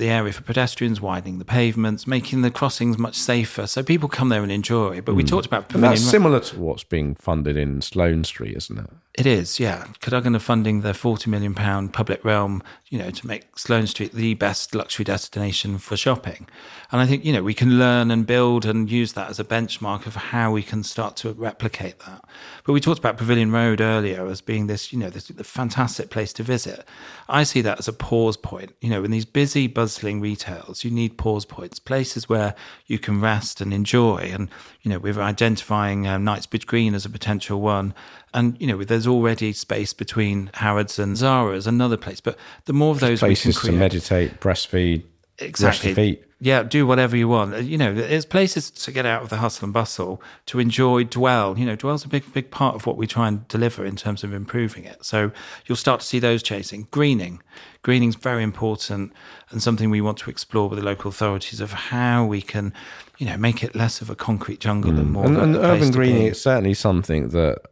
the 0.00 0.08
area 0.08 0.32
for 0.32 0.42
pedestrians, 0.42 1.00
widening 1.00 1.38
the 1.38 1.44
pavements, 1.44 2.06
making 2.06 2.42
the 2.42 2.50
crossings 2.50 2.98
much 2.98 3.14
safer, 3.14 3.66
so 3.66 3.82
people 3.82 4.08
come 4.08 4.30
there 4.30 4.42
and 4.42 4.50
enjoy. 4.50 5.00
But 5.00 5.14
we 5.14 5.22
hmm. 5.22 5.28
talked 5.28 5.46
about. 5.46 5.72
And 5.72 5.84
that's 5.84 6.02
similar 6.02 6.40
to 6.40 6.58
what's 6.58 6.82
being 6.82 7.14
funded 7.14 7.56
in 7.56 7.80
Sloane 7.82 8.24
Street, 8.24 8.56
isn't 8.56 8.78
it? 8.78 8.90
It 9.14 9.26
is, 9.26 9.58
yeah. 9.58 9.86
Cadogan 10.00 10.36
are 10.36 10.40
funding 10.40 10.82
the 10.82 10.94
forty 10.94 11.28
million 11.28 11.52
pound 11.52 11.92
public 11.92 12.24
realm, 12.24 12.62
you 12.90 12.98
know, 12.98 13.10
to 13.10 13.26
make 13.26 13.58
Sloane 13.58 13.88
Street 13.88 14.12
the 14.12 14.34
best 14.34 14.72
luxury 14.72 15.04
destination 15.04 15.78
for 15.78 15.96
shopping. 15.96 16.46
And 16.92 17.00
I 17.00 17.06
think 17.06 17.24
you 17.24 17.32
know 17.32 17.42
we 17.42 17.52
can 17.52 17.76
learn 17.76 18.12
and 18.12 18.24
build 18.24 18.64
and 18.64 18.88
use 18.88 19.14
that 19.14 19.28
as 19.28 19.40
a 19.40 19.44
benchmark 19.44 20.06
of 20.06 20.14
how 20.14 20.52
we 20.52 20.62
can 20.62 20.84
start 20.84 21.16
to 21.16 21.32
replicate 21.32 21.98
that. 22.00 22.24
But 22.64 22.72
we 22.72 22.80
talked 22.80 23.00
about 23.00 23.16
Pavilion 23.16 23.50
Road 23.50 23.80
earlier 23.80 24.26
as 24.28 24.40
being 24.40 24.68
this, 24.68 24.92
you 24.92 24.98
know, 24.98 25.10
this 25.10 25.28
fantastic 25.42 26.08
place 26.08 26.32
to 26.34 26.44
visit. 26.44 26.86
I 27.28 27.42
see 27.42 27.62
that 27.62 27.80
as 27.80 27.88
a 27.88 27.92
pause 27.92 28.36
point. 28.36 28.74
You 28.80 28.90
know, 28.90 29.02
in 29.02 29.10
these 29.10 29.24
busy, 29.24 29.66
bustling 29.66 30.20
retails, 30.20 30.84
you 30.84 30.90
need 30.90 31.18
pause 31.18 31.44
points, 31.44 31.80
places 31.80 32.28
where 32.28 32.54
you 32.86 33.00
can 33.00 33.20
rest 33.20 33.60
and 33.60 33.74
enjoy. 33.74 34.30
And 34.32 34.48
you 34.82 34.90
know, 34.90 35.00
we're 35.00 35.20
identifying 35.20 36.06
um, 36.06 36.24
Knightsbridge 36.24 36.68
Green 36.68 36.94
as 36.94 37.04
a 37.04 37.10
potential 37.10 37.60
one. 37.60 37.92
And 38.32 38.56
you 38.60 38.68
know, 38.68 38.76
there's 39.00 39.06
already 39.06 39.54
space 39.54 39.94
between 39.94 40.50
Harrods 40.52 40.98
and 40.98 41.16
Zara's, 41.16 41.66
another 41.66 41.96
place. 41.96 42.20
But 42.20 42.36
the 42.66 42.74
more 42.74 42.90
of 42.90 43.00
those 43.00 43.20
Places 43.20 43.58
to 43.62 43.72
meditate, 43.72 44.40
breastfeed, 44.40 45.04
your 45.40 45.72
feet. 45.72 46.22
yeah, 46.38 46.62
do 46.62 46.86
whatever 46.86 47.16
you 47.16 47.26
want. 47.26 47.62
You 47.64 47.78
know, 47.78 47.94
it's 47.96 48.26
places 48.26 48.70
to 48.70 48.92
get 48.92 49.06
out 49.06 49.22
of 49.22 49.30
the 49.30 49.38
hustle 49.38 49.64
and 49.64 49.72
bustle, 49.72 50.20
to 50.46 50.58
enjoy 50.58 51.04
dwell. 51.04 51.58
You 51.58 51.64
know, 51.64 51.76
dwell's 51.76 52.04
a 52.04 52.08
big, 52.08 52.30
big 52.34 52.50
part 52.50 52.74
of 52.74 52.84
what 52.84 52.98
we 52.98 53.06
try 53.06 53.26
and 53.26 53.48
deliver 53.48 53.86
in 53.86 53.96
terms 53.96 54.22
of 54.22 54.34
improving 54.34 54.84
it. 54.84 55.02
So 55.02 55.32
you'll 55.64 55.76
start 55.76 56.00
to 56.00 56.06
see 56.06 56.18
those 56.18 56.42
chasing. 56.42 56.86
Greening. 56.90 57.40
Greening's 57.80 58.16
very 58.16 58.42
important 58.42 59.14
and 59.48 59.62
something 59.62 59.88
we 59.88 60.02
want 60.02 60.18
to 60.18 60.28
explore 60.28 60.68
with 60.68 60.78
the 60.78 60.84
local 60.84 61.08
authorities 61.08 61.62
of 61.62 61.72
how 61.72 62.26
we 62.26 62.42
can, 62.42 62.74
you 63.16 63.24
know, 63.24 63.38
make 63.38 63.64
it 63.64 63.74
less 63.74 64.02
of 64.02 64.10
a 64.10 64.14
concrete 64.14 64.60
jungle 64.60 64.90
and 64.90 65.06
hmm. 65.06 65.12
more 65.12 65.24
And, 65.24 65.36
of 65.36 65.40
a 65.40 65.44
and 65.44 65.54
place 65.54 65.64
urban 65.64 65.90
greening 65.90 66.26
is 66.26 66.42
certainly 66.42 66.74
something 66.74 67.30
that 67.30 67.62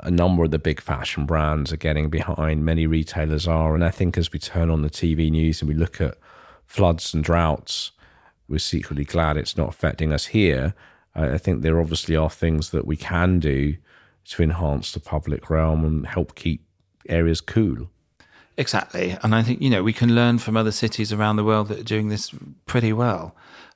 a 0.00 0.10
number 0.10 0.44
of 0.44 0.50
the 0.50 0.58
big 0.58 0.80
fashion 0.80 1.26
brands 1.26 1.72
are 1.72 1.76
getting 1.76 2.10
behind. 2.10 2.64
Many 2.64 2.86
retailers 2.86 3.46
are, 3.46 3.74
and 3.74 3.84
I 3.84 3.90
think 3.90 4.16
as 4.16 4.32
we 4.32 4.38
turn 4.38 4.70
on 4.70 4.82
the 4.82 4.90
TV 4.90 5.30
news 5.30 5.60
and 5.60 5.68
we 5.68 5.74
look 5.74 6.00
at 6.00 6.16
floods 6.64 7.14
and 7.14 7.22
droughts, 7.22 7.92
we're 8.48 8.58
secretly 8.58 9.04
glad 9.04 9.36
it's 9.36 9.56
not 9.56 9.68
affecting 9.68 10.12
us 10.12 10.26
here. 10.26 10.74
I 11.14 11.38
think 11.38 11.62
there 11.62 11.80
obviously 11.80 12.14
are 12.14 12.30
things 12.30 12.70
that 12.70 12.86
we 12.86 12.96
can 12.96 13.40
do 13.40 13.76
to 14.26 14.42
enhance 14.42 14.92
the 14.92 15.00
public 15.00 15.48
realm 15.48 15.84
and 15.84 16.06
help 16.06 16.34
keep 16.34 16.64
areas 17.08 17.40
cool. 17.40 17.88
Exactly. 18.58 19.16
And 19.22 19.34
I 19.34 19.42
think, 19.42 19.60
you 19.60 19.70
know, 19.70 19.82
we 19.82 19.92
can 19.92 20.14
learn 20.14 20.38
from 20.38 20.56
other 20.56 20.72
cities 20.72 21.12
around 21.12 21.36
the 21.36 21.44
world 21.44 21.68
that 21.68 21.78
are 21.78 21.84
doing 21.84 22.08
this 22.08 22.34
pretty 22.64 22.92
well. 22.92 23.34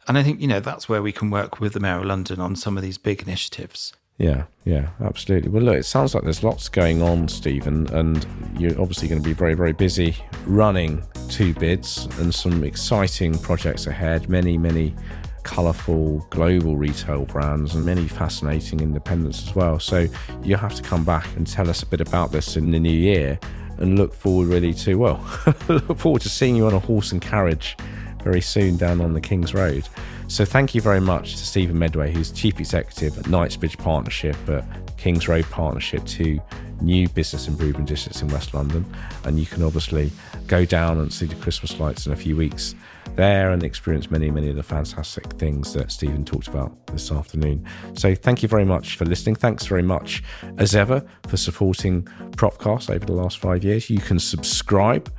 And 0.08 0.16
I 0.16 0.22
think, 0.22 0.40
you 0.40 0.48
know, 0.48 0.60
that's 0.60 0.88
where 0.88 1.02
we 1.02 1.12
can 1.12 1.30
work 1.30 1.60
with 1.60 1.74
the 1.74 1.80
Mayor 1.80 1.98
of 1.98 2.04
London 2.04 2.40
on 2.40 2.56
some 2.56 2.76
of 2.76 2.82
these 2.82 2.98
big 2.98 3.22
initiatives. 3.22 3.92
Yeah, 4.20 4.44
yeah, 4.66 4.90
absolutely. 5.02 5.48
Well, 5.48 5.62
look, 5.62 5.76
it 5.76 5.86
sounds 5.86 6.14
like 6.14 6.24
there's 6.24 6.44
lots 6.44 6.68
going 6.68 7.00
on, 7.00 7.26
Stephen, 7.26 7.88
and 7.94 8.26
you're 8.58 8.78
obviously 8.78 9.08
going 9.08 9.22
to 9.22 9.26
be 9.26 9.32
very, 9.32 9.54
very 9.54 9.72
busy 9.72 10.14
running 10.44 11.02
two 11.30 11.54
bids 11.54 12.04
and 12.18 12.32
some 12.34 12.62
exciting 12.62 13.38
projects 13.38 13.86
ahead. 13.86 14.28
Many, 14.28 14.58
many 14.58 14.94
colourful 15.42 16.18
global 16.28 16.76
retail 16.76 17.24
brands 17.24 17.74
and 17.74 17.82
many 17.86 18.06
fascinating 18.06 18.80
independents 18.80 19.48
as 19.48 19.54
well. 19.54 19.80
So 19.80 20.06
you 20.42 20.56
have 20.56 20.74
to 20.74 20.82
come 20.82 21.02
back 21.02 21.26
and 21.36 21.46
tell 21.46 21.70
us 21.70 21.82
a 21.82 21.86
bit 21.86 22.02
about 22.02 22.30
this 22.30 22.58
in 22.58 22.72
the 22.72 22.78
new 22.78 22.90
year 22.90 23.40
and 23.78 23.98
look 23.98 24.12
forward 24.12 24.48
really 24.48 24.74
to, 24.74 24.96
well, 24.96 25.26
look 25.68 25.96
forward 25.96 26.20
to 26.22 26.28
seeing 26.28 26.56
you 26.56 26.66
on 26.66 26.74
a 26.74 26.78
horse 26.78 27.12
and 27.12 27.22
carriage 27.22 27.74
very 28.22 28.42
soon 28.42 28.76
down 28.76 29.00
on 29.00 29.14
the 29.14 29.20
King's 29.20 29.54
Road. 29.54 29.88
So 30.30 30.44
thank 30.44 30.76
you 30.76 30.80
very 30.80 31.00
much 31.00 31.32
to 31.32 31.44
Stephen 31.44 31.76
Medway, 31.76 32.12
who's 32.12 32.30
Chief 32.30 32.60
Executive 32.60 33.18
at 33.18 33.26
Knightsbridge 33.26 33.76
Partnership 33.76 34.36
at 34.48 34.64
King's 34.96 35.26
Road 35.26 35.44
Partnership, 35.50 36.04
two 36.06 36.40
new 36.80 37.08
business 37.08 37.48
improvement 37.48 37.88
districts 37.88 38.22
in 38.22 38.28
West 38.28 38.54
London. 38.54 38.86
And 39.24 39.40
you 39.40 39.44
can 39.44 39.64
obviously 39.64 40.12
go 40.46 40.64
down 40.64 40.98
and 40.98 41.12
see 41.12 41.26
the 41.26 41.34
Christmas 41.34 41.80
lights 41.80 42.06
in 42.06 42.12
a 42.12 42.16
few 42.16 42.36
weeks 42.36 42.76
there 43.16 43.50
and 43.50 43.64
experience 43.64 44.08
many, 44.08 44.30
many 44.30 44.48
of 44.48 44.54
the 44.54 44.62
fantastic 44.62 45.24
things 45.32 45.72
that 45.72 45.90
Stephen 45.90 46.24
talked 46.24 46.46
about 46.46 46.86
this 46.86 47.10
afternoon. 47.10 47.66
So 47.94 48.14
thank 48.14 48.40
you 48.44 48.48
very 48.48 48.64
much 48.64 48.96
for 48.96 49.06
listening. 49.06 49.34
Thanks 49.34 49.66
very 49.66 49.82
much, 49.82 50.22
as 50.58 50.76
ever, 50.76 51.04
for 51.26 51.38
supporting 51.38 52.02
Propcast 52.36 52.88
over 52.88 53.04
the 53.04 53.14
last 53.14 53.38
five 53.38 53.64
years. 53.64 53.90
You 53.90 53.98
can 53.98 54.20
subscribe 54.20 55.12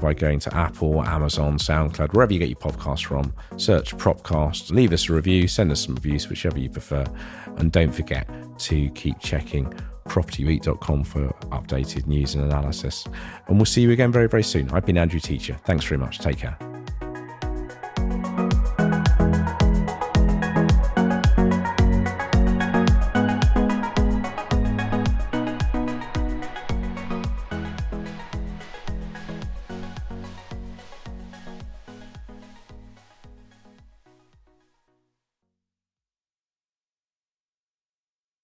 by 0.00 0.14
going 0.14 0.38
to 0.40 0.54
Apple, 0.54 1.02
Amazon, 1.02 1.58
SoundCloud, 1.58 2.12
wherever 2.14 2.32
you 2.32 2.38
get 2.38 2.48
your 2.48 2.58
podcasts 2.58 3.04
from. 3.04 3.32
Search 3.56 3.96
Propcast, 3.96 4.70
leave 4.70 4.92
us 4.92 5.08
a 5.08 5.12
review, 5.12 5.48
send 5.48 5.72
us 5.72 5.84
some 5.84 5.94
reviews, 5.94 6.28
whichever 6.28 6.58
you 6.58 6.70
prefer. 6.70 7.04
And 7.56 7.72
don't 7.72 7.92
forget 7.92 8.28
to 8.58 8.90
keep 8.90 9.18
checking 9.18 9.72
propertyweek.com 10.06 11.04
for 11.04 11.28
updated 11.50 12.06
news 12.06 12.34
and 12.34 12.44
analysis. 12.44 13.06
And 13.48 13.56
we'll 13.56 13.66
see 13.66 13.82
you 13.82 13.90
again 13.90 14.12
very, 14.12 14.28
very 14.28 14.42
soon. 14.42 14.70
I've 14.70 14.86
been 14.86 14.98
Andrew 14.98 15.20
Teacher. 15.20 15.58
Thanks 15.64 15.84
very 15.84 15.98
much. 15.98 16.18
Take 16.18 16.38
care. 16.38 16.56